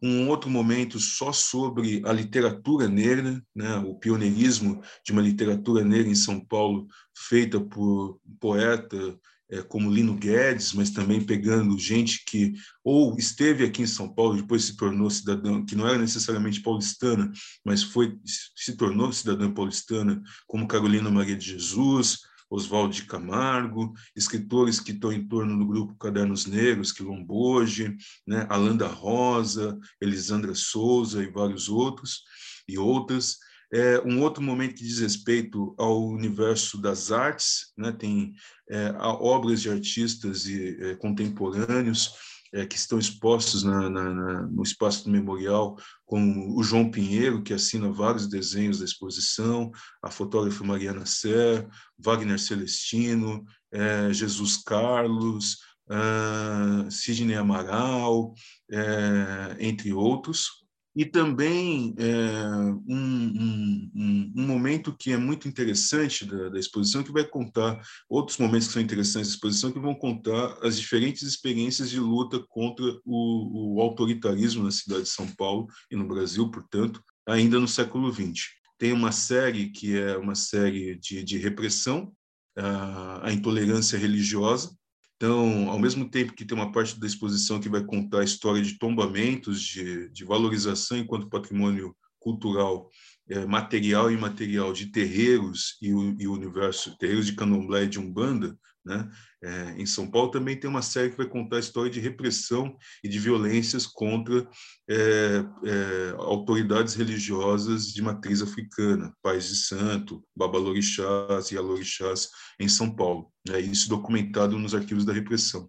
um 0.03 0.29
outro 0.29 0.51
momento 0.51 0.99
só 0.99 1.33
sobre 1.33 2.03
a 2.05 2.13
literatura 2.13 2.89
negra, 2.89 3.43
né, 3.55 3.77
o 3.79 3.95
pioneirismo 3.95 4.83
de 5.05 5.13
uma 5.13 5.23
literatura 5.23 5.85
negra 5.85 6.11
em 6.11 6.15
São 6.15 6.39
Paulo, 6.41 6.87
feita 7.15 7.59
por 7.61 8.21
poeta 8.39 9.19
é, 9.51 9.63
como 9.63 9.91
Lino 9.91 10.15
Guedes, 10.15 10.73
mas 10.73 10.91
também 10.91 11.21
pegando 11.21 11.79
gente 11.79 12.25
que 12.25 12.55
ou 12.83 13.17
esteve 13.17 13.65
aqui 13.65 13.83
em 13.83 13.87
São 13.87 14.13
Paulo, 14.13 14.37
depois 14.37 14.65
se 14.65 14.77
tornou 14.77 15.09
cidadã, 15.11 15.65
que 15.65 15.77
não 15.77 15.87
era 15.87 15.99
necessariamente 15.99 16.61
paulistana, 16.61 17.31
mas 17.65 17.83
foi 17.83 18.19
se 18.25 18.77
tornou 18.77 19.13
cidadã 19.13 19.53
paulistana, 19.53 20.23
como 20.47 20.69
Carolina 20.69 21.11
Maria 21.11 21.37
de 21.37 21.53
Jesus, 21.53 22.21
Oswaldo 22.51 22.95
de 22.95 23.05
Camargo, 23.05 23.93
escritores 24.15 24.81
que 24.81 24.93
estão 24.93 25.13
em 25.13 25.27
torno 25.27 25.59
do 25.59 25.67
grupo 25.67 25.97
Cadernos 25.97 26.47
Negros, 26.47 26.93
Quilomboge, 26.93 27.97
né, 28.27 28.47
Alanda 28.49 28.87
Rosa, 28.87 29.79
Elisandra 30.01 30.55
Souza 30.55 31.23
e 31.23 31.31
vários 31.31 31.69
outros, 31.69 32.23
e 32.69 32.79
outras. 32.79 33.39
É, 33.73 34.01
um 34.03 34.23
outro 34.23 34.43
momento 34.43 34.77
que 34.77 34.85
diz 34.85 35.01
respeito 35.01 35.75
ao 35.79 36.07
universo 36.07 36.81
das 36.81 37.11
artes, 37.11 37.73
né, 37.77 37.91
tem 37.91 38.35
é, 38.71 38.95
obras 39.01 39.61
de 39.61 39.71
artistas 39.71 40.47
e, 40.47 40.77
é, 40.81 40.95
contemporâneos, 40.97 42.13
é, 42.55 42.65
que 42.65 42.77
estão 42.77 42.99
expostos 42.99 43.65
na, 43.65 43.91
na, 43.91 44.15
na, 44.15 44.43
no 44.43 44.63
espaço 44.63 45.05
do 45.05 45.11
memorial, 45.11 45.77
com 46.07 46.57
o 46.57 46.63
João 46.63 46.89
Pinheiro, 46.89 47.43
que 47.43 47.53
assina 47.53 47.91
vários 47.91 48.29
desenhos 48.29 48.79
da 48.79 48.85
exposição, 48.85 49.73
a 50.01 50.09
fotógrafa 50.09 50.63
Mariana 50.63 51.05
Ser, 51.05 51.69
Wagner 51.99 52.39
Celestino, 52.39 53.45
é, 53.73 54.13
Jesus 54.13 54.57
Carlos, 54.59 55.59
uh, 55.91 56.89
Sidney 56.89 57.35
Amaral, 57.35 58.33
é, 58.71 59.57
entre 59.59 59.93
outros 59.93 60.64
e 60.97 61.05
também 61.05 61.95
é, 61.99 62.47
um, 62.87 63.91
um, 63.97 64.33
um, 64.37 64.47
momento 64.47 64.97
que 64.97 65.11
é 65.11 65.17
muito 65.17 65.49
interessante 65.49 66.25
da, 66.25 66.51
da, 66.51 66.59
exposição, 66.59 67.03
que 67.03 67.13
vai 67.13 67.25
contar 67.25 67.81
outros 68.09 68.39
momentos 68.39 68.69
que 68.69 68.75
são 68.75 68.83
interessantes 68.83 69.31
da 69.31 69.35
exposição, 69.35 69.73
que 69.73 69.81
vão 69.81 69.95
contar 69.95 70.57
as 70.63 70.79
diferentes 70.79 71.23
experiências 71.23 71.91
de 71.91 71.99
luta 71.99 72.39
contra 72.49 72.85
o, 73.05 73.77
o 73.77 73.81
autoritarismo 73.81 74.63
na 74.63 74.71
cidade 74.71 75.03
de 75.03 75.09
São 75.09 75.27
Paulo 75.35 75.67
e 75.91 75.97
no 75.97 76.07
Brasil, 76.07 76.49
portanto, 76.51 77.03
ainda 77.27 77.59
no 77.59 77.67
século 77.67 78.13
XX. 78.13 78.45
Tem 78.79 78.93
uma 78.93 79.11
série 79.11 79.71
que 79.71 79.99
é 79.99 80.17
uma 80.17 80.37
série 80.37 80.97
de, 80.97 81.25
de 81.25 81.39
repressão, 81.39 82.13
a, 82.57 83.29
a 83.29 83.33
intolerância 83.33 83.99
religiosa, 83.99 84.77
então, 85.25 85.71
ao 85.71 85.79
mesmo 85.79 86.07
tempo 86.07 86.35
que 86.35 86.45
tem 86.45 86.55
uma 86.55 86.71
parte 86.71 87.01
da 87.01 87.07
exposição 87.07 87.59
que 87.59 87.67
vai 87.71 87.83
contar 87.83 88.21
a 88.21 88.25
história 88.25 88.61
de 88.61 88.79
tombamentos, 88.79 89.63
de, 89.63 90.11
de 90.11 90.23
valorização 90.23 90.99
enquanto 90.99 91.31
patrimônio 91.31 91.97
cultural 92.19 92.91
é, 93.31 93.47
material 93.47 94.11
e 94.11 94.15
imaterial 94.15 94.71
de 94.75 94.93
terreiros 94.93 95.79
e 95.81 95.95
o, 95.95 96.15
e 96.21 96.29
universo, 96.29 96.95
terreiros 96.99 97.25
de 97.25 97.33
candomblé 97.33 97.85
e 97.85 97.89
de 97.89 97.99
umbanda, 97.99 98.55
né? 98.85 99.11
É, 99.43 99.75
em 99.79 99.87
São 99.87 100.11
Paulo 100.11 100.31
também 100.31 100.59
tem 100.59 100.69
uma 100.69 100.83
série 100.83 101.11
que 101.11 101.17
vai 101.17 101.27
contar 101.27 101.57
a 101.57 101.61
história 101.61 101.91
de 101.91 102.01
repressão 102.01 102.77
e 103.03 103.09
de 103.09 103.19
violências 103.19 103.87
contra 103.87 104.47
é, 104.89 104.97
é, 104.97 106.15
autoridades 106.19 106.95
religiosas 106.95 107.87
de 107.87 108.03
matriz 108.03 108.43
africana, 108.43 109.15
pais 109.23 109.49
de 109.49 109.57
santo, 109.57 110.23
babalorixás 110.37 111.51
e 111.51 111.57
alorixás 111.57 112.29
em 112.61 112.69
São 112.69 112.95
Paulo. 112.95 113.31
É 113.51 113.61
isso 113.61 113.89
documentado 113.89 114.59
nos 114.59 114.75
arquivos 114.75 115.05
da 115.05 115.13
repressão. 115.13 115.69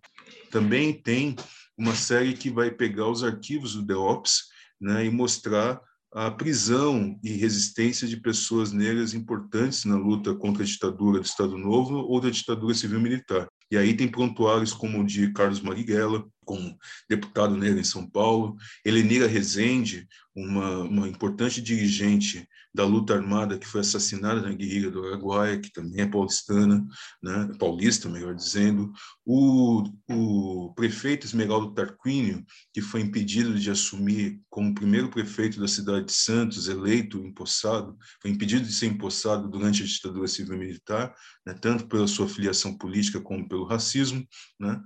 Também 0.52 0.94
tem 0.94 1.36
uma 1.78 1.96
série 1.96 2.34
que 2.34 2.50
vai 2.50 2.72
pegar 2.72 3.08
os 3.10 3.24
arquivos 3.24 3.76
do 3.76 3.82
DEOPS 3.82 4.44
né, 4.80 5.06
e 5.06 5.10
mostrar 5.10 5.82
a 6.16 6.32
prisão 6.32 7.20
e 7.22 7.34
resistência 7.34 8.08
de 8.08 8.16
pessoas 8.16 8.72
negras 8.72 9.14
importantes 9.14 9.84
na 9.84 9.98
luta 9.98 10.34
contra 10.34 10.64
a 10.64 10.66
ditadura 10.66 11.20
do 11.20 11.26
Estado 11.26 11.58
Novo 11.58 11.98
ou 11.98 12.22
da 12.22 12.30
ditadura 12.30 12.74
civil-militar. 12.74 13.50
E 13.70 13.76
aí 13.76 13.94
tem 13.94 14.08
prontuários 14.08 14.72
como 14.72 15.02
o 15.02 15.06
de 15.06 15.34
Carlos 15.34 15.60
Marighella, 15.60 16.26
como 16.46 16.78
deputado 17.10 17.58
negro 17.58 17.80
em 17.80 17.84
São 17.84 18.08
Paulo, 18.10 18.56
Helenira 18.86 19.28
Rezende, 19.28 20.08
uma, 20.36 20.80
uma 20.80 21.08
importante 21.08 21.62
dirigente 21.62 22.48
da 22.76 22.84
luta 22.84 23.14
armada 23.14 23.58
que 23.58 23.66
foi 23.66 23.80
assassinada 23.80 24.42
na 24.42 24.54
guerrilha 24.54 24.92
do 24.92 25.06
Araguaia, 25.06 25.58
que 25.58 25.72
também 25.72 26.02
é 26.02 26.06
paulistana, 26.06 26.86
né, 27.24 27.50
paulista, 27.58 28.10
melhor 28.10 28.36
dizendo, 28.36 28.92
o, 29.26 29.84
o 30.10 30.74
prefeito 30.76 31.26
Esmeraldo 31.26 31.74
Tarquínio, 31.74 32.46
que 32.74 32.82
foi 32.82 33.00
impedido 33.00 33.58
de 33.58 33.72
assumir 33.72 34.42
como 34.50 34.76
primeiro 34.76 35.10
prefeito 35.10 35.58
da 35.58 35.70
cidade 35.70 36.08
de 36.08 36.12
Santos, 36.12 36.68
eleito, 36.68 37.26
empossado, 37.26 37.98
foi 38.22 38.30
impedido 38.30 38.66
de 38.66 38.74
ser 38.74 38.88
empossado 38.88 39.48
durante 39.48 39.82
a 39.82 39.86
ditadura 39.86 40.28
civil-militar, 40.28 41.16
né, 41.46 41.54
tanto 41.54 41.88
pela 41.88 42.08
sua 42.08 42.28
filiação 42.28 42.78
política 42.78 43.22
como 43.22 43.48
pelo 43.48 43.64
racismo, 43.64 44.28
né, 44.60 44.82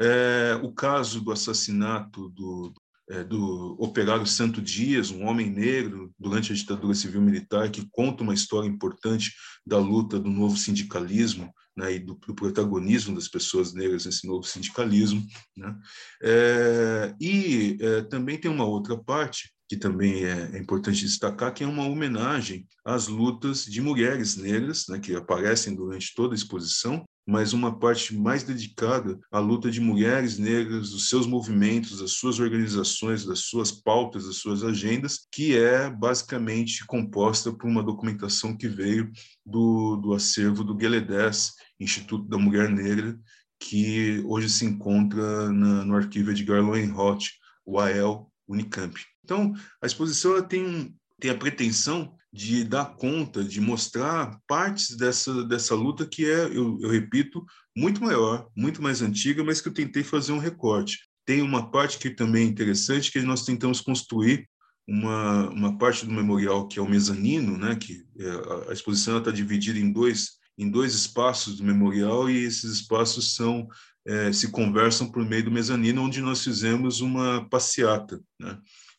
é, 0.00 0.58
o 0.62 0.72
caso 0.72 1.03
do 1.12 1.32
assassinato 1.32 2.28
do, 2.30 2.72
é, 3.10 3.22
do 3.22 3.76
operário 3.78 4.26
Santo 4.26 4.60
Dias, 4.62 5.10
um 5.10 5.24
homem 5.24 5.50
negro 5.50 6.12
durante 6.18 6.52
a 6.52 6.54
ditadura 6.54 6.94
civil-militar, 6.94 7.70
que 7.70 7.86
conta 7.90 8.22
uma 8.22 8.34
história 8.34 8.68
importante 8.68 9.32
da 9.66 9.78
luta 9.78 10.18
do 10.18 10.30
novo 10.30 10.56
sindicalismo 10.56 11.52
né, 11.76 11.94
e 11.94 11.98
do, 11.98 12.14
do, 12.14 12.34
protagonismo 12.34 13.14
das 13.14 13.28
pessoas 13.28 13.74
negras 13.74 14.06
nesse 14.06 14.26
novo 14.26 14.44
sindicalismo. 14.44 15.22
Né? 15.56 15.76
É, 16.22 17.14
e 17.20 17.76
é, 17.80 18.02
também 18.02 18.38
tem 18.38 18.50
uma 18.50 18.64
outra 18.64 18.96
parte 18.96 19.53
que 19.68 19.76
também 19.76 20.24
é, 20.24 20.50
é, 20.52 20.58
importante 20.58 21.04
destacar, 21.04 21.52
que 21.52 21.64
é 21.64 21.66
uma 21.66 21.86
homenagem 21.86 22.66
às 22.84 23.08
lutas 23.08 23.64
de 23.64 23.80
mulheres 23.80 24.36
negras, 24.36 24.86
né, 24.88 24.98
que 24.98 25.14
aparecem 25.14 25.74
durante 25.74 26.14
toda 26.14 26.34
a 26.34 26.36
exposição, 26.36 27.04
mas 27.26 27.54
uma 27.54 27.78
parte 27.78 28.14
mais 28.14 28.42
dedicada 28.42 29.18
à 29.32 29.38
luta 29.38 29.70
de 29.70 29.80
mulheres 29.80 30.36
negras, 30.38 30.90
dos 30.90 31.08
seus 31.08 31.26
movimentos, 31.26 32.00
das 32.00 32.12
suas 32.12 32.38
organizações, 32.38 33.24
das 33.24 33.40
suas 33.40 33.72
pautas, 33.72 34.26
das 34.26 34.36
suas 34.36 34.62
agendas, 34.62 35.26
que 35.32 35.56
é 35.56 35.88
basicamente 35.88 36.84
composta 36.86 37.50
por 37.50 37.66
uma 37.66 37.82
documentação 37.82 38.54
que 38.54 38.68
veio 38.68 39.10
do, 39.44 39.96
do 39.96 40.12
acervo 40.12 40.62
do 40.62 40.74
Gueledés, 40.74 41.52
Instituto 41.80 42.28
da 42.28 42.36
Mulher 42.36 42.68
Negra, 42.68 43.18
que 43.58 44.22
hoje 44.26 44.50
se 44.50 44.66
encontra 44.66 45.50
na, 45.50 45.84
no 45.84 45.96
arquivo 45.96 46.30
Edgar 46.30 46.62
Lowenroth, 46.62 47.24
o 47.64 47.80
AEL 47.80 48.30
Unicamp. 48.46 48.94
Então, 49.24 49.54
a 49.82 49.86
exposição 49.86 50.40
tem, 50.42 50.94
tem 51.18 51.30
a 51.30 51.36
pretensão 51.36 52.14
de 52.32 52.64
dar 52.64 52.96
conta, 52.96 53.44
de 53.44 53.60
mostrar 53.60 54.38
partes 54.46 54.96
dessa, 54.96 55.44
dessa 55.44 55.74
luta 55.74 56.04
que 56.04 56.26
é, 56.26 56.46
eu, 56.46 56.78
eu 56.80 56.90
repito, 56.90 57.44
muito 57.76 58.02
maior, 58.02 58.48
muito 58.56 58.82
mais 58.82 59.00
antiga, 59.02 59.42
mas 59.42 59.60
que 59.60 59.68
eu 59.68 59.72
tentei 59.72 60.02
fazer 60.02 60.32
um 60.32 60.38
recorte. 60.38 60.98
Tem 61.24 61.40
uma 61.40 61.70
parte 61.70 61.98
que 61.98 62.10
também 62.10 62.44
é 62.44 62.48
interessante, 62.48 63.10
que 63.10 63.20
nós 63.22 63.44
tentamos 63.44 63.80
construir 63.80 64.48
uma, 64.86 65.48
uma 65.50 65.78
parte 65.78 66.04
do 66.04 66.12
memorial 66.12 66.68
que 66.68 66.78
é 66.78 66.82
o 66.82 66.88
mezanino, 66.88 67.56
né, 67.56 67.76
que 67.76 68.04
é, 68.18 68.70
a 68.70 68.72
exposição 68.72 69.18
está 69.18 69.30
dividida 69.30 69.78
em 69.78 69.90
dois, 69.90 70.32
em 70.58 70.68
dois 70.68 70.94
espaços 70.94 71.56
do 71.56 71.64
memorial 71.64 72.28
e 72.28 72.44
esses 72.44 72.72
espaços 72.72 73.34
são 73.34 73.66
é, 74.06 74.32
se 74.32 74.50
conversam 74.50 75.10
por 75.10 75.24
meio 75.24 75.44
do 75.44 75.50
mezanino, 75.50 76.02
onde 76.02 76.20
nós 76.20 76.44
fizemos 76.44 77.00
uma 77.00 77.48
passeata. 77.48 78.20
Né? 78.38 78.58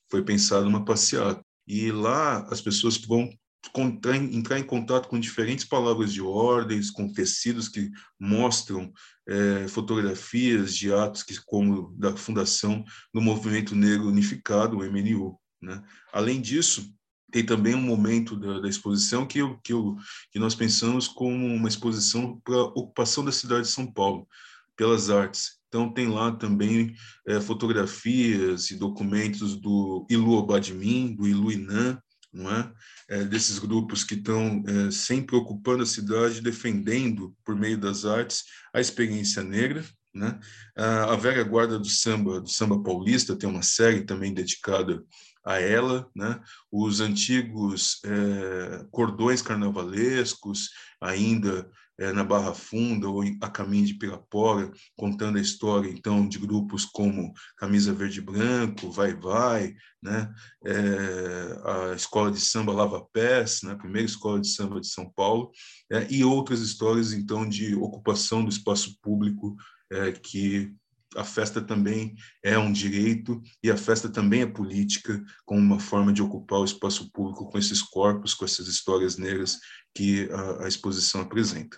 Foi 0.10 0.24
pensada 0.24 0.68
uma 0.68 0.86
passeata. 0.86 1.42
E 1.68 1.92
lá 1.92 2.46
as 2.50 2.62
pessoas 2.62 2.98
vão 2.98 3.30
entrar 3.76 4.60
em 4.60 4.64
contato 4.64 5.08
com 5.08 5.20
diferentes 5.20 5.66
palavras 5.66 6.14
de 6.14 6.22
ordens, 6.22 6.92
com 6.92 7.12
tecidos 7.12 7.68
que 7.68 7.90
mostram 8.20 8.94
é, 9.28 9.68
fotografias 9.68 10.76
de 10.76 10.94
atos 10.94 11.24
que, 11.24 11.36
como 11.46 11.94
da 11.98 12.16
fundação 12.16 12.84
do 13.14 13.22
Movimento 13.22 13.76
Negro 13.76 14.08
Unificado, 14.08 14.78
o 14.78 14.84
MNU. 14.84 15.40
Né? 15.62 15.82
Além 16.14 16.40
disso, 16.40 16.94
tem 17.32 17.46
também 17.46 17.76
um 17.76 17.82
momento 17.82 18.38
da, 18.38 18.60
da 18.60 18.70
exposição 18.70 19.26
que, 19.26 19.40
eu, 19.40 19.60
que, 19.60 19.74
eu, 19.74 19.96
que 20.32 20.40
nós 20.40 20.56
pensamos 20.56 21.08
como 21.08 21.48
uma 21.48 21.68
exposição 21.68 22.40
para 22.44 22.56
a 22.56 22.64
ocupação 22.64 23.26
da 23.26 23.32
cidade 23.32 23.64
de 23.64 23.74
São 23.74 23.92
Paulo 23.92 24.28
pelas 24.76 25.10
artes. 25.10 25.60
Então, 25.76 25.92
tem 25.92 26.08
lá 26.08 26.32
também 26.32 26.96
é, 27.28 27.42
fotografias 27.42 28.72
e 28.72 28.78
documentos 28.78 29.58
do 29.58 30.08
Ilu 30.10 30.32
Obadmin, 30.38 31.14
do 31.14 31.28
Ilu 31.28 31.52
Inan, 31.52 32.00
não 32.32 32.50
é? 32.50 32.72
é 33.10 33.26
desses 33.26 33.60
grupos 33.60 34.02
que 34.02 34.14
estão 34.14 34.64
é, 34.66 34.90
sempre 34.90 35.36
ocupando 35.36 35.84
a 35.84 35.86
cidade, 35.86 36.40
defendendo, 36.40 37.36
por 37.44 37.58
meio 37.58 37.78
das 37.78 38.06
artes, 38.06 38.46
a 38.74 38.80
experiência 38.80 39.44
negra. 39.44 39.84
Né? 40.14 40.40
A 40.78 41.14
velha 41.18 41.44
guarda 41.44 41.78
do 41.78 41.90
samba, 41.90 42.40
do 42.40 42.48
samba 42.48 42.82
paulista, 42.82 43.36
tem 43.36 43.50
uma 43.50 43.62
série 43.62 44.06
também 44.06 44.34
dedicada 44.34 45.04
a 45.44 45.60
ela, 45.60 46.10
né? 46.16 46.40
Os 46.72 47.02
antigos 47.02 48.00
é, 48.06 48.86
cordões 48.90 49.42
carnavalescos, 49.42 50.70
ainda 51.02 51.70
é, 51.98 52.12
na 52.12 52.24
Barra 52.24 52.54
Funda 52.54 53.10
ou 53.10 53.24
a 53.42 53.50
caminho 53.50 53.86
de 53.86 53.94
Pirapora, 53.96 54.72
contando 54.96 55.38
a 55.38 55.42
história 55.42 55.90
então 55.90 56.28
de 56.28 56.38
grupos 56.38 56.86
como 56.86 57.34
Camisa 57.58 57.94
Verde 57.94 58.20
e 58.20 58.24
Branco, 58.24 58.92
Vai 58.92 59.14
Vai, 59.14 59.76
né? 60.02 60.34
É, 60.66 61.92
a 61.92 61.96
escola 61.96 62.32
de 62.32 62.40
samba 62.40 62.74
Lava 62.74 63.06
Pés, 63.14 63.62
né? 63.64 63.72
a 63.72 63.78
primeira 63.78 64.06
escola 64.06 64.40
de 64.40 64.48
samba 64.48 64.80
de 64.80 64.88
São 64.88 65.10
Paulo, 65.16 65.52
é, 65.92 66.08
e 66.12 66.24
outras 66.24 66.60
histórias 66.60 67.14
então 67.14 67.48
de 67.48 67.76
ocupação 67.76 68.44
do 68.44 68.50
espaço 68.50 68.98
público 69.02 69.56
é, 69.92 70.12
que 70.12 70.74
a 71.16 71.24
festa 71.24 71.62
também 71.62 72.16
é 72.44 72.58
um 72.58 72.72
direito 72.72 73.42
e 73.64 73.72
a 73.72 73.78
festa 73.78 74.10
também 74.10 74.42
é 74.42 74.46
política, 74.46 75.24
como 75.46 75.60
uma 75.60 75.80
forma 75.80 76.12
de 76.12 76.22
ocupar 76.22 76.60
o 76.60 76.66
espaço 76.66 77.12
público 77.12 77.50
com 77.50 77.58
esses 77.58 77.82
corpos, 77.82 78.34
com 78.34 78.46
essas 78.46 78.68
histórias 78.68 79.18
negras 79.18 79.60
que 79.94 80.30
a, 80.32 80.66
a 80.66 80.68
exposição 80.68 81.22
apresenta. 81.22 81.78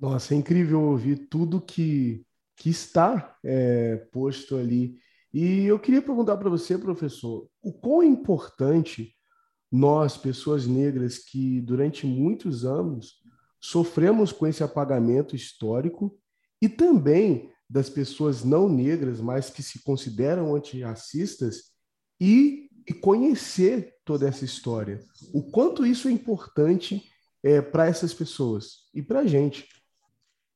Nossa, 0.00 0.34
é 0.34 0.36
incrível 0.36 0.80
ouvir 0.80 1.28
tudo 1.28 1.60
que, 1.60 2.24
que 2.56 2.70
está 2.70 3.36
é, 3.44 3.96
posto 4.10 4.56
ali. 4.56 4.98
E 5.32 5.64
eu 5.64 5.78
queria 5.78 6.02
perguntar 6.02 6.36
para 6.36 6.50
você, 6.50 6.76
professor, 6.76 7.48
o 7.62 7.72
quão 7.72 8.02
é 8.02 8.06
importante 8.06 9.14
nós, 9.70 10.16
pessoas 10.16 10.66
negras, 10.66 11.18
que 11.18 11.60
durante 11.60 12.06
muitos 12.06 12.64
anos 12.64 13.22
sofremos 13.60 14.32
com 14.32 14.46
esse 14.46 14.62
apagamento 14.62 15.36
histórico, 15.36 16.18
e 16.60 16.68
também 16.68 17.51
das 17.72 17.88
pessoas 17.88 18.44
não 18.44 18.68
negras, 18.68 19.18
mas 19.18 19.48
que 19.48 19.62
se 19.62 19.82
consideram 19.82 20.54
antirracistas, 20.54 21.72
e, 22.20 22.68
e 22.86 22.92
conhecer 22.92 23.94
toda 24.04 24.28
essa 24.28 24.44
história. 24.44 25.00
O 25.32 25.42
quanto 25.42 25.84
isso 25.84 26.06
é 26.06 26.12
importante 26.12 27.02
é, 27.42 27.60
para 27.60 27.86
essas 27.86 28.12
pessoas 28.12 28.88
e 28.94 29.02
para 29.02 29.20
a 29.20 29.26
gente. 29.26 29.66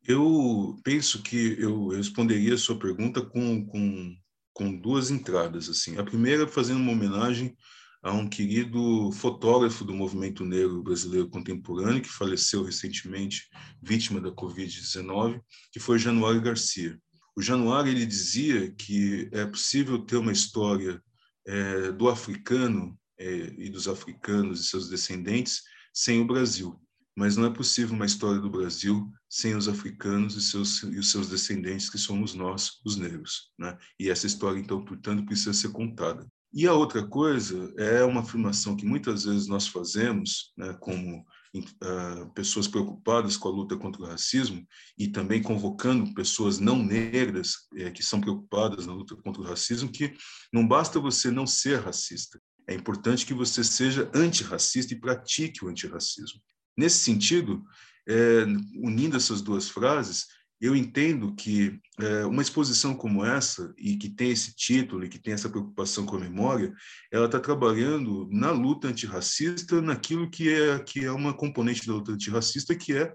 Eu 0.06 0.78
penso 0.84 1.22
que 1.22 1.56
eu 1.58 1.88
responderia 1.88 2.54
a 2.54 2.58
sua 2.58 2.78
pergunta 2.78 3.20
com, 3.20 3.66
com, 3.66 4.14
com 4.52 4.76
duas 4.76 5.10
entradas. 5.10 5.68
assim. 5.68 5.98
A 5.98 6.04
primeira, 6.04 6.46
fazendo 6.46 6.78
uma 6.78 6.92
homenagem 6.92 7.56
a 8.00 8.12
um 8.12 8.28
querido 8.28 9.10
fotógrafo 9.10 9.84
do 9.84 9.92
movimento 9.92 10.44
negro 10.44 10.84
brasileiro 10.84 11.28
contemporâneo, 11.28 12.02
que 12.02 12.08
faleceu 12.08 12.62
recentemente, 12.62 13.48
vítima 13.82 14.20
da 14.20 14.30
Covid-19, 14.30 15.40
que 15.72 15.80
foi 15.80 15.98
Januário 15.98 16.40
Garcia. 16.40 16.96
O 17.36 17.42
Januário 17.42 17.90
ele 17.90 18.06
dizia 18.06 18.70
que 18.72 19.28
é 19.32 19.44
possível 19.44 19.98
ter 19.98 20.16
uma 20.16 20.32
história 20.32 21.02
é, 21.46 21.92
do 21.92 22.08
africano 22.08 22.98
é, 23.18 23.54
e 23.58 23.68
dos 23.68 23.86
africanos 23.86 24.60
e 24.60 24.64
seus 24.64 24.88
descendentes 24.88 25.62
sem 25.92 26.20
o 26.20 26.26
Brasil 26.26 26.80
mas 27.16 27.36
não 27.36 27.46
é 27.46 27.50
possível 27.50 27.96
uma 27.96 28.04
história 28.04 28.38
do 28.38 28.50
Brasil 28.50 29.10
sem 29.28 29.56
os 29.56 29.66
africanos 29.66 30.36
e, 30.36 30.42
seus, 30.42 30.82
e 30.82 30.98
os 30.98 31.10
seus 31.10 31.30
descendentes, 31.30 31.88
que 31.88 31.96
somos 31.96 32.34
nós, 32.34 32.72
os 32.84 32.96
negros. 32.96 33.50
Né? 33.58 33.76
E 33.98 34.10
essa 34.10 34.26
história, 34.26 34.60
então, 34.60 34.84
portanto, 34.84 35.24
precisa 35.24 35.54
ser 35.54 35.70
contada. 35.70 36.26
E 36.52 36.66
a 36.66 36.74
outra 36.74 37.06
coisa 37.06 37.72
é 37.78 38.04
uma 38.04 38.20
afirmação 38.20 38.76
que 38.76 38.84
muitas 38.84 39.24
vezes 39.24 39.46
nós 39.46 39.66
fazemos, 39.66 40.52
né, 40.56 40.76
como 40.80 41.24
uh, 41.60 42.32
pessoas 42.34 42.66
preocupadas 42.66 43.36
com 43.36 43.48
a 43.48 43.52
luta 43.52 43.76
contra 43.76 44.02
o 44.02 44.06
racismo 44.06 44.66
e 44.98 45.08
também 45.08 45.42
convocando 45.42 46.12
pessoas 46.14 46.58
não 46.58 46.82
negras 46.82 47.54
eh, 47.76 47.90
que 47.90 48.02
são 48.02 48.20
preocupadas 48.20 48.86
na 48.86 48.92
luta 48.92 49.16
contra 49.16 49.42
o 49.42 49.44
racismo, 49.44 49.90
que 49.90 50.14
não 50.52 50.66
basta 50.66 51.00
você 51.00 51.30
não 51.30 51.46
ser 51.46 51.80
racista, 51.80 52.40
é 52.68 52.74
importante 52.74 53.24
que 53.24 53.34
você 53.34 53.62
seja 53.62 54.10
antirracista 54.12 54.92
e 54.92 54.98
pratique 54.98 55.64
o 55.64 55.68
antirracismo. 55.68 56.40
Nesse 56.76 56.98
sentido, 56.98 57.62
é, 58.08 58.44
unindo 58.82 59.16
essas 59.16 59.40
duas 59.40 59.68
frases, 59.68 60.26
eu 60.60 60.74
entendo 60.74 61.34
que 61.34 61.78
é, 61.98 62.24
uma 62.24 62.42
exposição 62.42 62.94
como 62.94 63.24
essa, 63.24 63.74
e 63.76 63.96
que 63.96 64.08
tem 64.08 64.30
esse 64.30 64.54
título, 64.54 65.04
e 65.04 65.08
que 65.08 65.18
tem 65.18 65.34
essa 65.34 65.48
preocupação 65.48 66.06
com 66.06 66.16
a 66.16 66.20
memória, 66.20 66.72
ela 67.12 67.26
está 67.26 67.38
trabalhando 67.38 68.28
na 68.30 68.50
luta 68.50 68.88
antirracista, 68.88 69.82
naquilo 69.82 70.30
que 70.30 70.48
é, 70.48 70.78
que 70.78 71.04
é 71.04 71.12
uma 71.12 71.34
componente 71.34 71.86
da 71.86 71.92
luta 71.92 72.12
antirracista, 72.12 72.74
que 72.74 72.94
é 72.94 73.14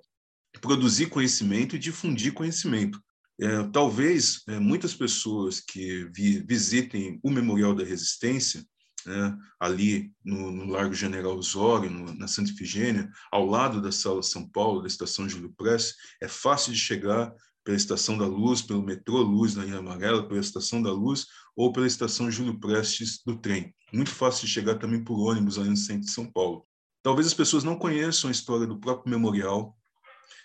produzir 0.59 1.07
conhecimento 1.07 1.75
e 1.75 1.79
difundir 1.79 2.33
conhecimento. 2.33 3.01
É, 3.39 3.63
talvez 3.71 4.43
é, 4.47 4.59
muitas 4.59 4.93
pessoas 4.93 5.59
que 5.59 6.07
vi, 6.15 6.43
visitem 6.47 7.19
o 7.23 7.31
Memorial 7.31 7.73
da 7.73 7.83
Resistência 7.83 8.63
né, 9.05 9.37
ali 9.59 10.11
no, 10.23 10.51
no, 10.51 10.65
Largo 10.65 10.93
General 10.93 11.35
Osório, 11.35 11.89
no, 11.89 12.13
na 12.13 12.27
Santa 12.27 12.51
Ifigênia, 12.51 13.09
ao 13.31 13.45
lado 13.45 13.81
da 13.81 13.91
Sala 13.91 14.23
São 14.23 14.47
Paulo, 14.47 14.81
da 14.81 14.87
Estação 14.87 15.27
Júlio 15.27 15.53
Prestes, 15.57 15.95
é 16.21 16.27
fácil 16.27 16.73
de 16.73 16.79
chegar 16.79 17.33
pela 17.63 17.77
Estação 17.77 18.17
da 18.17 18.25
Luz, 18.25 18.61
pelo 18.61 18.81
metrô 18.81 19.21
Luz 19.21 19.55
na 19.55 19.63
linha 19.63 19.77
amarela, 19.77 20.27
pela 20.27 20.39
Estação 20.39 20.81
da 20.81 20.91
Luz 20.91 21.27
ou 21.55 21.71
pela 21.71 21.87
Estação 21.87 22.31
Júlio 22.31 22.59
Prestes 22.59 23.21
do 23.25 23.37
trem. 23.37 23.73
Muito 23.93 24.11
fácil 24.11 24.47
de 24.47 24.51
chegar 24.53 24.75
também 24.75 25.03
por 25.03 25.19
ônibus 25.19 25.57
ali 25.57 25.69
no 25.69 25.77
centro 25.77 26.05
de 26.05 26.11
São 26.11 26.25
Paulo. 26.31 26.65
Talvez 27.03 27.27
as 27.27 27.33
pessoas 27.33 27.63
não 27.63 27.77
conheçam 27.77 28.29
a 28.29 28.31
história 28.31 28.65
do 28.65 28.79
próprio 28.79 29.11
memorial, 29.11 29.75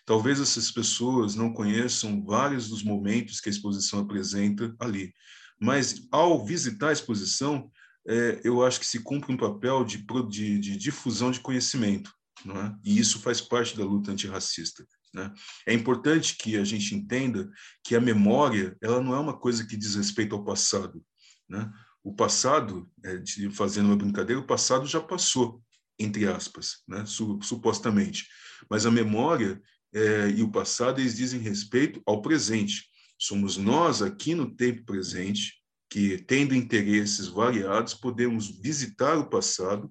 talvez 0.05 0.40
essas 0.40 0.71
pessoas 0.71 1.35
não 1.35 1.53
conheçam 1.53 2.25
vários 2.25 2.69
dos 2.69 2.83
momentos 2.83 3.40
que 3.40 3.49
a 3.49 3.53
exposição 3.53 4.01
apresenta 4.01 4.75
ali. 4.79 5.12
Mas 5.61 6.07
ao 6.11 6.45
visitar 6.45 6.88
a 6.88 6.92
exposição, 6.92 7.71
é, 8.09 8.40
eu 8.45 8.64
acho 8.64 8.79
que 8.81 8.87
se 8.87 9.01
cumpre 9.01 9.33
um 9.33 9.37
papel 9.37 9.85
de, 9.85 9.99
de, 10.29 10.59
de 10.59 10.77
difusão 10.77 11.31
de 11.31 11.40
conhecimento, 11.40 12.12
é? 12.47 12.75
e 12.85 12.99
isso 12.99 13.19
faz 13.21 13.40
parte 13.40 13.77
da 13.77 13.85
luta 13.85 14.12
antirracista. 14.12 14.87
Né? 15.12 15.33
É 15.66 15.73
importante 15.73 16.37
que 16.37 16.57
a 16.57 16.64
gente 16.64 16.95
entenda 16.95 17.51
que 17.83 17.97
a 17.97 18.01
memória 18.01 18.77
ela 18.81 19.03
não 19.03 19.14
é 19.14 19.19
uma 19.19 19.37
coisa 19.37 19.66
que 19.66 19.77
diz 19.77 19.95
respeito 19.95 20.35
ao 20.35 20.45
passado. 20.45 21.05
Né? 21.49 21.71
O 22.05 22.14
passado, 22.14 22.88
é, 23.05 23.23
fazendo 23.51 23.87
uma 23.87 23.97
brincadeira, 23.97 24.40
o 24.40 24.47
passado 24.47 24.87
já 24.87 25.01
passou, 25.01 25.62
entre 25.99 26.29
aspas, 26.29 26.83
né? 26.87 27.05
supostamente. 27.07 28.29
Mas 28.71 28.87
a 28.87 28.90
memória 28.90 29.61
é, 29.92 30.31
e 30.31 30.42
o 30.42 30.51
passado 30.51 31.01
eles 31.01 31.16
dizem 31.16 31.40
respeito 31.40 32.03
ao 32.07 32.23
presente. 32.23 32.88
Somos 33.19 33.57
nós 33.57 34.03
aqui 34.03 34.35
no 34.35 34.55
tempo 34.55 34.85
presente 34.85 35.55
que, 35.97 36.19
tendo 36.19 36.55
interesses 36.55 37.27
variados, 37.27 37.95
podemos 37.95 38.49
visitar 38.61 39.17
o 39.17 39.31
passado, 39.31 39.91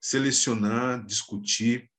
selecionar, 0.00 1.04
discutir, 1.04 1.90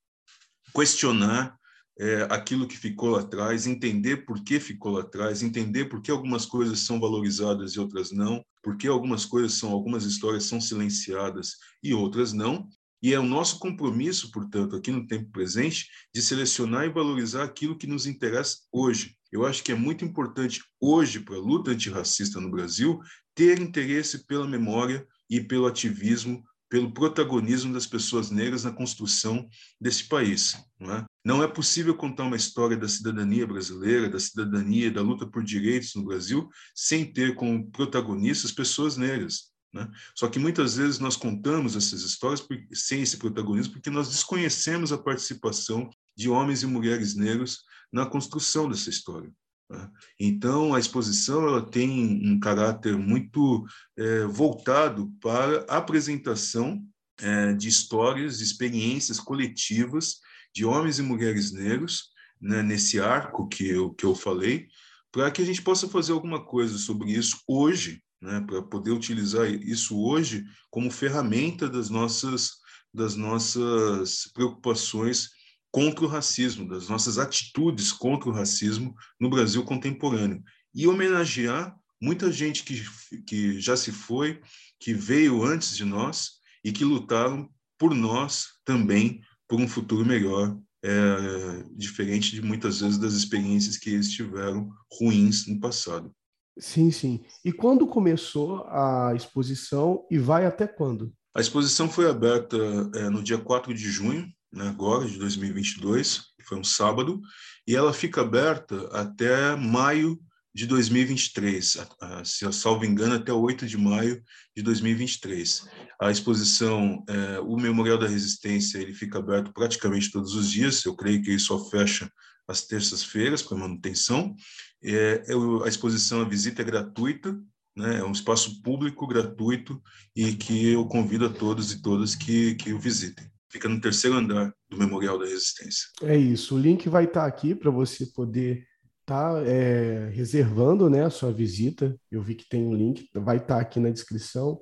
questionar 0.74 1.60
é, 2.00 2.26
aquilo 2.30 2.66
que 2.66 2.78
ficou 2.78 3.10
lá 3.10 3.20
atrás, 3.20 3.68
entender 3.68 4.26
por 4.26 4.42
que 4.42 4.58
ficou 4.58 4.94
lá 4.94 5.02
atrás, 5.02 5.44
entender 5.44 5.90
por 5.90 6.02
que 6.02 6.10
algumas 6.10 6.46
coisas 6.46 6.80
são 6.80 6.98
valorizadas 6.98 7.74
e 7.74 7.80
outras 7.82 8.10
não, 8.10 8.42
por 8.64 8.78
que 8.78 8.88
algumas 8.88 9.26
coisas 9.26 9.56
são, 9.56 9.70
algumas 9.74 10.06
histórias 10.06 10.46
são 10.46 10.62
silenciadas 10.62 11.58
e 11.84 11.94
outras 11.94 12.32
não. 12.32 12.70
E 13.04 13.14
é 13.14 13.20
o 13.20 13.26
nosso 13.26 13.60
compromisso, 13.60 14.32
portanto, 14.32 14.78
aqui 14.78 14.92
no 14.92 15.06
tempo 15.06 15.30
presente, 15.30 15.90
de 16.16 16.22
selecionar 16.22 16.86
e 16.86 16.90
valorizar 16.90 17.44
aquilo 17.44 17.78
que 17.78 17.86
nos 17.86 18.06
interessa 18.06 18.60
hoje. 18.72 19.18
Eu 19.32 19.46
acho 19.46 19.64
que 19.64 19.72
é 19.72 19.76
muito 19.76 20.04
importante 20.04 20.62
hoje 20.80 21.22
para 21.22 21.36
a 21.36 21.40
luta 21.40 21.72
antirracista 21.72 22.40
no 22.40 22.52
Brasil 22.52 23.00
ter 23.36 23.60
interesse 23.60 24.26
pela 24.26 24.48
memória 24.48 25.06
e 25.30 25.40
pelo 25.42 25.68
ativismo, 25.68 26.44
pelo 26.70 26.94
protagonismo 26.94 27.74
das 27.74 27.86
pessoas 27.86 28.32
negras 28.32 28.64
na 28.64 28.72
construção 28.72 29.48
desse 29.80 30.08
país. 30.08 30.58
Não 30.80 30.94
é? 30.94 31.06
não 31.24 31.44
é 31.44 31.48
possível 31.48 31.96
contar 31.96 32.24
uma 32.24 32.36
história 32.36 32.76
da 32.76 32.88
cidadania 32.88 33.46
brasileira, 33.46 34.10
da 34.10 34.20
cidadania, 34.20 34.92
da 34.92 35.02
luta 35.02 35.28
por 35.28 35.44
direitos 35.44 35.94
no 35.96 36.04
Brasil, 36.04 36.50
sem 36.76 37.06
ter 37.06 37.36
como 37.36 37.70
protagonistas 37.72 38.52
pessoas 38.52 38.98
negras. 38.98 39.52
Né? 39.74 39.90
Só 40.16 40.28
que 40.28 40.40
muitas 40.40 40.76
vezes 40.76 41.00
nós 41.00 41.16
contamos 41.16 41.76
essas 41.76 42.02
histórias 42.02 42.46
sem 42.74 43.02
esse 43.02 43.18
protagonismo 43.18 43.74
porque 43.74 43.90
nós 43.90 44.10
desconhecemos 44.10 44.92
a 44.92 44.98
participação 44.98 45.90
de 46.16 46.30
homens 46.30 46.64
e 46.64 46.68
mulheres 46.68 47.16
negros 47.16 47.64
na 47.92 48.06
construção 48.06 48.70
dessa 48.70 48.90
história. 48.90 49.32
Né? 49.72 49.90
Então, 50.20 50.76
a 50.76 50.80
exposição 50.80 51.48
ela 51.48 51.62
tem 51.66 52.30
um 52.30 52.40
caráter 52.40 52.98
muito 52.98 53.66
é, 53.98 54.26
voltado 54.26 55.12
para 55.22 55.66
a 55.70 55.78
apresentação 55.78 56.84
é, 57.20 57.54
de 57.54 57.70
histórias, 57.70 58.42
experiências 58.42 59.20
coletivas 59.20 60.18
de 60.54 60.66
homens 60.66 61.00
e 61.00 61.02
mulheres 61.02 61.54
negros, 61.54 62.10
né, 62.40 62.62
nesse 62.62 63.00
arco 63.00 63.48
que 63.48 63.70
eu, 63.70 63.94
que 63.94 64.06
eu 64.06 64.14
falei, 64.14 64.68
para 65.12 65.32
que 65.32 65.42
a 65.42 65.46
gente 65.46 65.62
possa 65.62 65.88
fazer 65.88 66.12
alguma 66.12 66.44
coisa 66.44 66.78
sobre 66.78 67.12
isso 67.12 67.38
hoje, 67.48 68.04
né, 68.22 68.42
para 68.42 68.62
poder 68.64 68.92
utilizar 68.92 69.50
isso 69.50 69.98
hoje 69.98 70.44
como 70.70 70.92
ferramenta 70.92 71.70
das 71.70 71.90
nossas, 71.90 72.52
das 72.94 73.16
nossas 73.16 74.30
preocupações 74.34 75.30
contra 75.72 76.04
o 76.04 76.08
racismo, 76.08 76.68
das 76.68 76.90
nossas 76.90 77.18
atitudes 77.18 77.92
contra 77.92 78.30
o 78.30 78.34
racismo 78.34 78.94
no 79.20 79.30
Brasil 79.30 79.64
contemporâneo. 79.64 80.44
E 80.76 80.88
homenagear 80.88 81.76
muita 82.02 82.32
gente 82.32 82.64
que, 82.64 82.84
que 83.26 83.60
já 83.60 83.78
se 83.78 83.92
foi, 83.92 84.42
que 84.80 84.94
veio 84.94 85.44
antes 85.44 85.76
de 85.76 85.86
nós 85.86 86.32
e 86.64 86.72
que 86.72 86.84
lutaram 86.84 87.50
por 87.78 87.94
nós 87.94 88.48
também, 88.66 89.22
por 89.48 89.60
um 89.60 89.68
futuro 89.68 90.06
melhor, 90.06 90.58
é, 90.84 91.64
diferente 91.72 92.32
de 92.32 92.42
muitas 92.42 92.80
vezes 92.80 92.98
das 92.98 93.14
experiências 93.14 93.78
que 93.78 93.92
eles 93.92 94.12
tiveram 94.12 94.70
ruins 94.92 95.48
no 95.48 95.60
passado. 95.60 96.12
Sim, 96.60 96.92
sim. 96.92 97.24
E 97.46 97.52
quando 97.52 97.88
começou 97.88 98.66
a 98.68 99.14
exposição 99.16 100.06
e 100.12 100.18
vai 100.18 100.46
até 100.46 100.68
quando? 100.68 101.14
A 101.34 101.40
exposição 101.40 101.90
foi 101.90 102.10
aberta 102.10 102.58
é, 102.96 103.10
no 103.10 103.24
dia 103.24 103.38
4 103.38 103.74
de 103.74 103.90
junho 103.90 104.28
né, 104.52 104.68
agora, 104.68 105.08
de 105.08 105.18
2022, 105.18 106.24
foi 106.44 106.58
um 106.58 106.64
sábado, 106.64 107.22
e 107.68 107.76
ela 107.76 107.94
fica 107.94 108.22
aberta 108.22 108.88
até 108.92 109.56
maio 109.56 110.20
de 110.54 110.66
2023, 110.66 111.78
se 112.26 112.44
eu 112.44 112.52
salvo 112.52 112.84
engano, 112.84 113.16
até 113.16 113.32
8 113.32 113.66
de 113.66 113.78
maio 113.78 114.22
de 114.56 114.62
2023. 114.62 115.66
A 116.02 116.12
exposição, 116.12 117.04
é, 117.08 117.40
o 117.40 117.56
Memorial 117.56 117.98
da 117.98 118.08
Resistência, 118.08 118.78
ele 118.78 118.94
fica 118.94 119.20
aberto 119.20 119.54
praticamente 119.54 120.12
todos 120.12 120.36
os 120.36 120.52
dias, 120.52 120.84
eu 120.84 120.94
creio 120.94 121.22
que 121.24 121.30
ele 121.30 121.40
só 121.40 121.58
fecha 121.70 122.12
às 122.46 122.66
terças-feiras 122.66 123.42
para 123.42 123.58
manutenção. 123.58 124.36
É, 124.84 125.24
a 125.64 125.70
exposição, 125.70 126.22
a 126.22 126.28
visita 126.28 126.62
é 126.62 126.66
gratuita, 126.66 127.40
né, 127.74 128.00
é 128.00 128.04
um 128.04 128.12
espaço 128.12 128.62
público 128.62 129.08
gratuito 129.08 129.82
e 130.14 130.34
que 130.34 130.68
eu 130.68 130.86
convido 130.86 131.28
a 131.28 131.30
todos 131.30 131.72
e 131.72 131.82
todas 131.82 132.14
que, 132.14 132.56
que 132.56 132.74
o 132.74 132.80
visitem 132.80 133.31
fica 133.52 133.68
no 133.68 133.82
terceiro 133.82 134.16
andar 134.16 134.54
do 134.70 134.78
Memorial 134.78 135.20
da 135.20 135.26
Resistência. 135.26 135.90
É 136.04 136.18
isso. 136.18 136.56
O 136.56 136.60
link 136.60 136.88
vai 136.88 137.04
estar 137.04 137.26
aqui 137.26 137.54
para 137.54 137.70
você 137.70 138.06
poder 138.06 138.66
estar 139.02 139.34
tá, 139.34 139.42
é, 139.46 140.10
reservando 140.14 140.90
né, 140.90 141.06
a 141.06 141.10
sua 141.10 141.34
visita. 141.34 141.96
Eu 142.10 142.22
vi 142.22 142.36
que 142.36 142.48
tem 142.48 142.66
um 142.66 142.74
link, 142.74 143.10
vai 143.14 143.38
estar 143.38 143.60
aqui 143.60 143.80
na 143.80 143.90
descrição. 143.90 144.60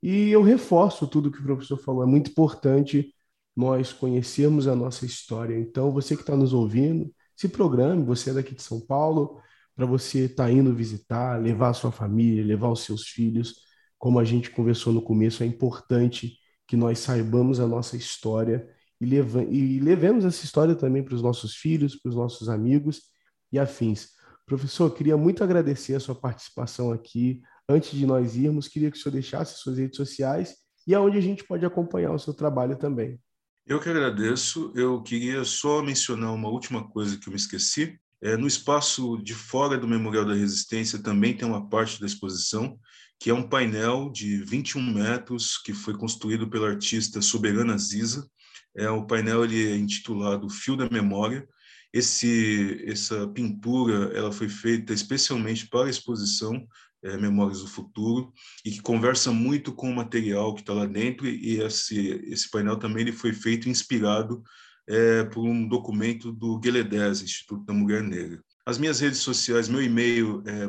E 0.00 0.30
eu 0.30 0.42
reforço 0.42 1.06
tudo 1.08 1.30
que 1.30 1.40
o 1.40 1.44
professor 1.44 1.76
falou. 1.78 2.04
É 2.04 2.06
muito 2.06 2.30
importante 2.30 3.12
nós 3.56 3.92
conhecermos 3.92 4.68
a 4.68 4.76
nossa 4.76 5.04
história. 5.04 5.58
Então, 5.58 5.90
você 5.90 6.14
que 6.14 6.22
está 6.22 6.36
nos 6.36 6.52
ouvindo, 6.52 7.12
se 7.36 7.48
programe, 7.48 8.04
você 8.04 8.30
é 8.30 8.34
daqui 8.34 8.54
de 8.54 8.62
São 8.62 8.80
Paulo, 8.80 9.40
para 9.74 9.84
você 9.84 10.26
estar 10.26 10.44
tá 10.44 10.50
indo 10.52 10.72
visitar, 10.72 11.40
levar 11.40 11.70
a 11.70 11.74
sua 11.74 11.90
família, 11.90 12.44
levar 12.44 12.70
os 12.70 12.84
seus 12.84 13.08
filhos. 13.08 13.56
Como 13.98 14.20
a 14.20 14.24
gente 14.24 14.50
conversou 14.50 14.92
no 14.92 15.02
começo, 15.02 15.42
é 15.42 15.46
importante 15.46 16.37
que 16.68 16.76
nós 16.76 16.98
saibamos 16.98 17.58
a 17.58 17.66
nossa 17.66 17.96
história 17.96 18.68
e, 19.00 19.06
leva, 19.06 19.42
e 19.42 19.80
levemos 19.80 20.24
essa 20.24 20.44
história 20.44 20.74
também 20.74 21.02
para 21.02 21.14
os 21.14 21.22
nossos 21.22 21.56
filhos, 21.56 21.96
para 21.96 22.10
os 22.10 22.14
nossos 22.14 22.48
amigos 22.48 23.02
e 23.50 23.58
afins. 23.58 24.10
Professor, 24.46 24.94
queria 24.94 25.16
muito 25.16 25.42
agradecer 25.42 25.94
a 25.94 26.00
sua 26.00 26.14
participação 26.14 26.92
aqui. 26.92 27.42
Antes 27.68 27.90
de 27.92 28.04
nós 28.06 28.36
irmos, 28.36 28.68
queria 28.68 28.90
que 28.90 28.98
o 28.98 29.00
senhor 29.00 29.12
deixasse 29.12 29.58
suas 29.58 29.78
redes 29.78 29.96
sociais 29.96 30.56
e 30.86 30.94
aonde 30.94 31.18
a 31.18 31.22
gente 31.22 31.42
pode 31.42 31.64
acompanhar 31.64 32.12
o 32.12 32.18
seu 32.18 32.34
trabalho 32.34 32.76
também. 32.76 33.18
Eu 33.66 33.80
que 33.80 33.88
agradeço. 33.88 34.72
Eu 34.74 35.02
queria 35.02 35.44
só 35.44 35.82
mencionar 35.82 36.32
uma 36.32 36.48
última 36.48 36.88
coisa 36.88 37.18
que 37.18 37.28
eu 37.28 37.30
me 37.30 37.38
esqueci. 37.38 37.98
É, 38.20 38.36
no 38.36 38.46
espaço 38.46 39.18
de 39.18 39.34
fora 39.34 39.78
do 39.78 39.86
Memorial 39.86 40.24
da 40.24 40.34
Resistência 40.34 41.02
também 41.02 41.36
tem 41.36 41.46
uma 41.46 41.68
parte 41.68 42.00
da 42.00 42.06
exposição, 42.06 42.78
que 43.18 43.30
é 43.30 43.34
um 43.34 43.42
painel 43.42 44.10
de 44.10 44.42
21 44.44 44.80
metros 44.80 45.58
que 45.58 45.72
foi 45.72 45.94
construído 45.94 46.48
pela 46.48 46.68
artista 46.68 47.20
Soberana 47.20 47.76
Ziza. 47.76 48.28
É, 48.76 48.88
o 48.88 49.06
painel 49.06 49.44
ele 49.44 49.72
é 49.72 49.76
intitulado 49.76 50.48
Fio 50.48 50.76
da 50.76 50.88
Memória. 50.88 51.46
Esse, 51.92 52.84
essa 52.86 53.26
pintura 53.28 54.16
ela 54.16 54.30
foi 54.30 54.48
feita 54.48 54.92
especialmente 54.92 55.66
para 55.68 55.86
a 55.86 55.90
exposição 55.90 56.66
é, 57.02 57.16
Memórias 57.16 57.60
do 57.60 57.66
Futuro 57.66 58.32
e 58.64 58.70
que 58.70 58.82
conversa 58.82 59.32
muito 59.32 59.72
com 59.72 59.90
o 59.90 59.96
material 59.96 60.54
que 60.54 60.60
está 60.60 60.72
lá 60.72 60.86
dentro 60.86 61.26
e 61.26 61.60
esse, 61.60 62.20
esse 62.26 62.50
painel 62.50 62.76
também 62.76 63.02
ele 63.02 63.12
foi 63.12 63.32
feito 63.32 63.68
inspirado 63.68 64.42
é, 64.86 65.24
por 65.24 65.44
um 65.44 65.66
documento 65.68 66.32
do 66.32 66.58
Gueledés, 66.58 67.22
Instituto 67.22 67.64
da 67.64 67.74
Mulher 67.74 68.02
Negra. 68.02 68.42
As 68.64 68.78
minhas 68.78 69.00
redes 69.00 69.18
sociais, 69.20 69.68
meu 69.68 69.82
e-mail 69.82 70.42
é 70.46 70.66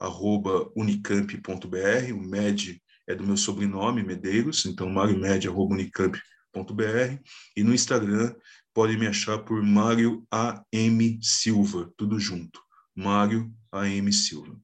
mariomed@unicamp.br, 0.00 2.12
o 2.14 2.20
Med 2.20 2.82
é 3.06 3.14
do 3.14 3.26
meu 3.26 3.36
sobrenome, 3.36 4.02
Medeiros, 4.02 4.64
então 4.66 4.88
mariomed@unicamp.br 4.88 7.18
e 7.56 7.62
no 7.62 7.74
Instagram 7.74 8.34
pode 8.72 8.96
me 8.96 9.06
achar 9.06 9.38
por 9.38 9.62
Mário 9.62 10.26
AM 10.30 11.18
Silva, 11.22 11.92
tudo 11.96 12.18
junto. 12.18 12.60
Mário 12.94 13.52
AM 13.72 14.12
Silva. 14.12 14.56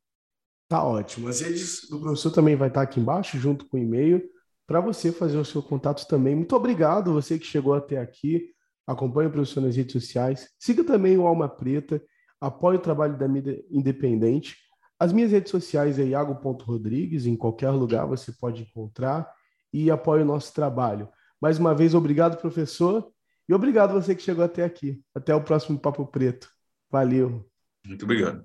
Tá 0.68 0.83
ótimo. 0.83 1.29
As 1.29 1.40
redes 1.40 1.88
do 1.88 2.01
professor 2.01 2.31
também 2.31 2.57
vai 2.57 2.68
estar 2.68 2.83
aqui 2.83 2.99
embaixo, 2.99 3.38
junto 3.38 3.66
com 3.66 3.77
o 3.77 3.81
e-mail, 3.81 4.22
para 4.66 4.81
você 4.81 5.12
fazer 5.12 5.38
o 5.38 5.44
seu 5.44 5.62
contato 5.62 6.07
também. 6.09 6.35
Muito 6.35 6.57
obrigado, 6.57 7.12
você 7.12 7.38
que 7.38 7.46
chegou 7.46 7.75
até 7.75 7.99
aqui. 7.99 8.51
Acompanhe 8.87 9.29
o 9.29 9.33
professor 9.33 9.61
nas 9.61 9.77
redes 9.77 9.92
sociais. 9.92 10.49
Siga 10.59 10.83
também 10.83 11.16
o 11.16 11.27
Alma 11.27 11.49
Preta. 11.49 12.03
Apoie 12.40 12.77
o 12.77 12.81
trabalho 12.81 13.16
da 13.16 13.29
mídia 13.29 13.64
independente. 13.70 14.57
As 14.98 15.12
minhas 15.12 15.30
redes 15.30 15.50
sociais 15.50 15.98
é 15.98 16.04
iago.rodrigues, 16.04 17.26
em 17.26 17.37
qualquer 17.37 17.70
lugar 17.70 18.06
você 18.06 18.32
pode 18.32 18.62
encontrar. 18.62 19.30
E 19.72 19.90
apoie 19.90 20.22
o 20.22 20.24
nosso 20.24 20.54
trabalho. 20.54 21.09
Mais 21.40 21.59
uma 21.59 21.74
vez, 21.74 21.94
obrigado, 21.94 22.40
professor. 22.40 23.06
E 23.48 23.52
obrigado 23.52 23.92
você 23.92 24.14
que 24.14 24.22
chegou 24.22 24.44
até 24.44 24.64
aqui. 24.64 25.02
Até 25.14 25.35
o 25.35 25.42
próximo 25.42 25.78
Papo 25.78 26.06
Preto. 26.06 26.48
Valeu. 26.90 27.44
Muito 27.85 28.04
obrigado. 28.04 28.44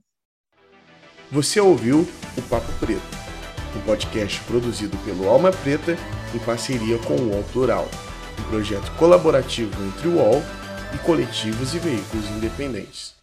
Você 1.32 1.62
ouviu 1.62 2.02
o 2.02 2.42
Papo 2.50 2.68
Preto, 2.80 3.02
um 3.78 3.86
podcast 3.86 4.44
produzido 4.44 4.98
pelo 5.06 5.30
Alma 5.30 5.52
Preta 5.52 5.96
em 6.36 6.40
parceria 6.40 7.00
com 7.00 7.16
o 7.16 7.30
UOL 7.30 7.44
Plural, 7.54 7.88
um 8.40 8.50
projeto 8.50 8.92
colaborativo 8.98 9.72
entre 9.86 10.10
o 10.10 10.16
UOL 10.16 10.42
e 10.94 10.98
coletivos 11.06 11.74
e 11.74 11.80
veículos 11.80 12.30
independentes. 12.32 13.21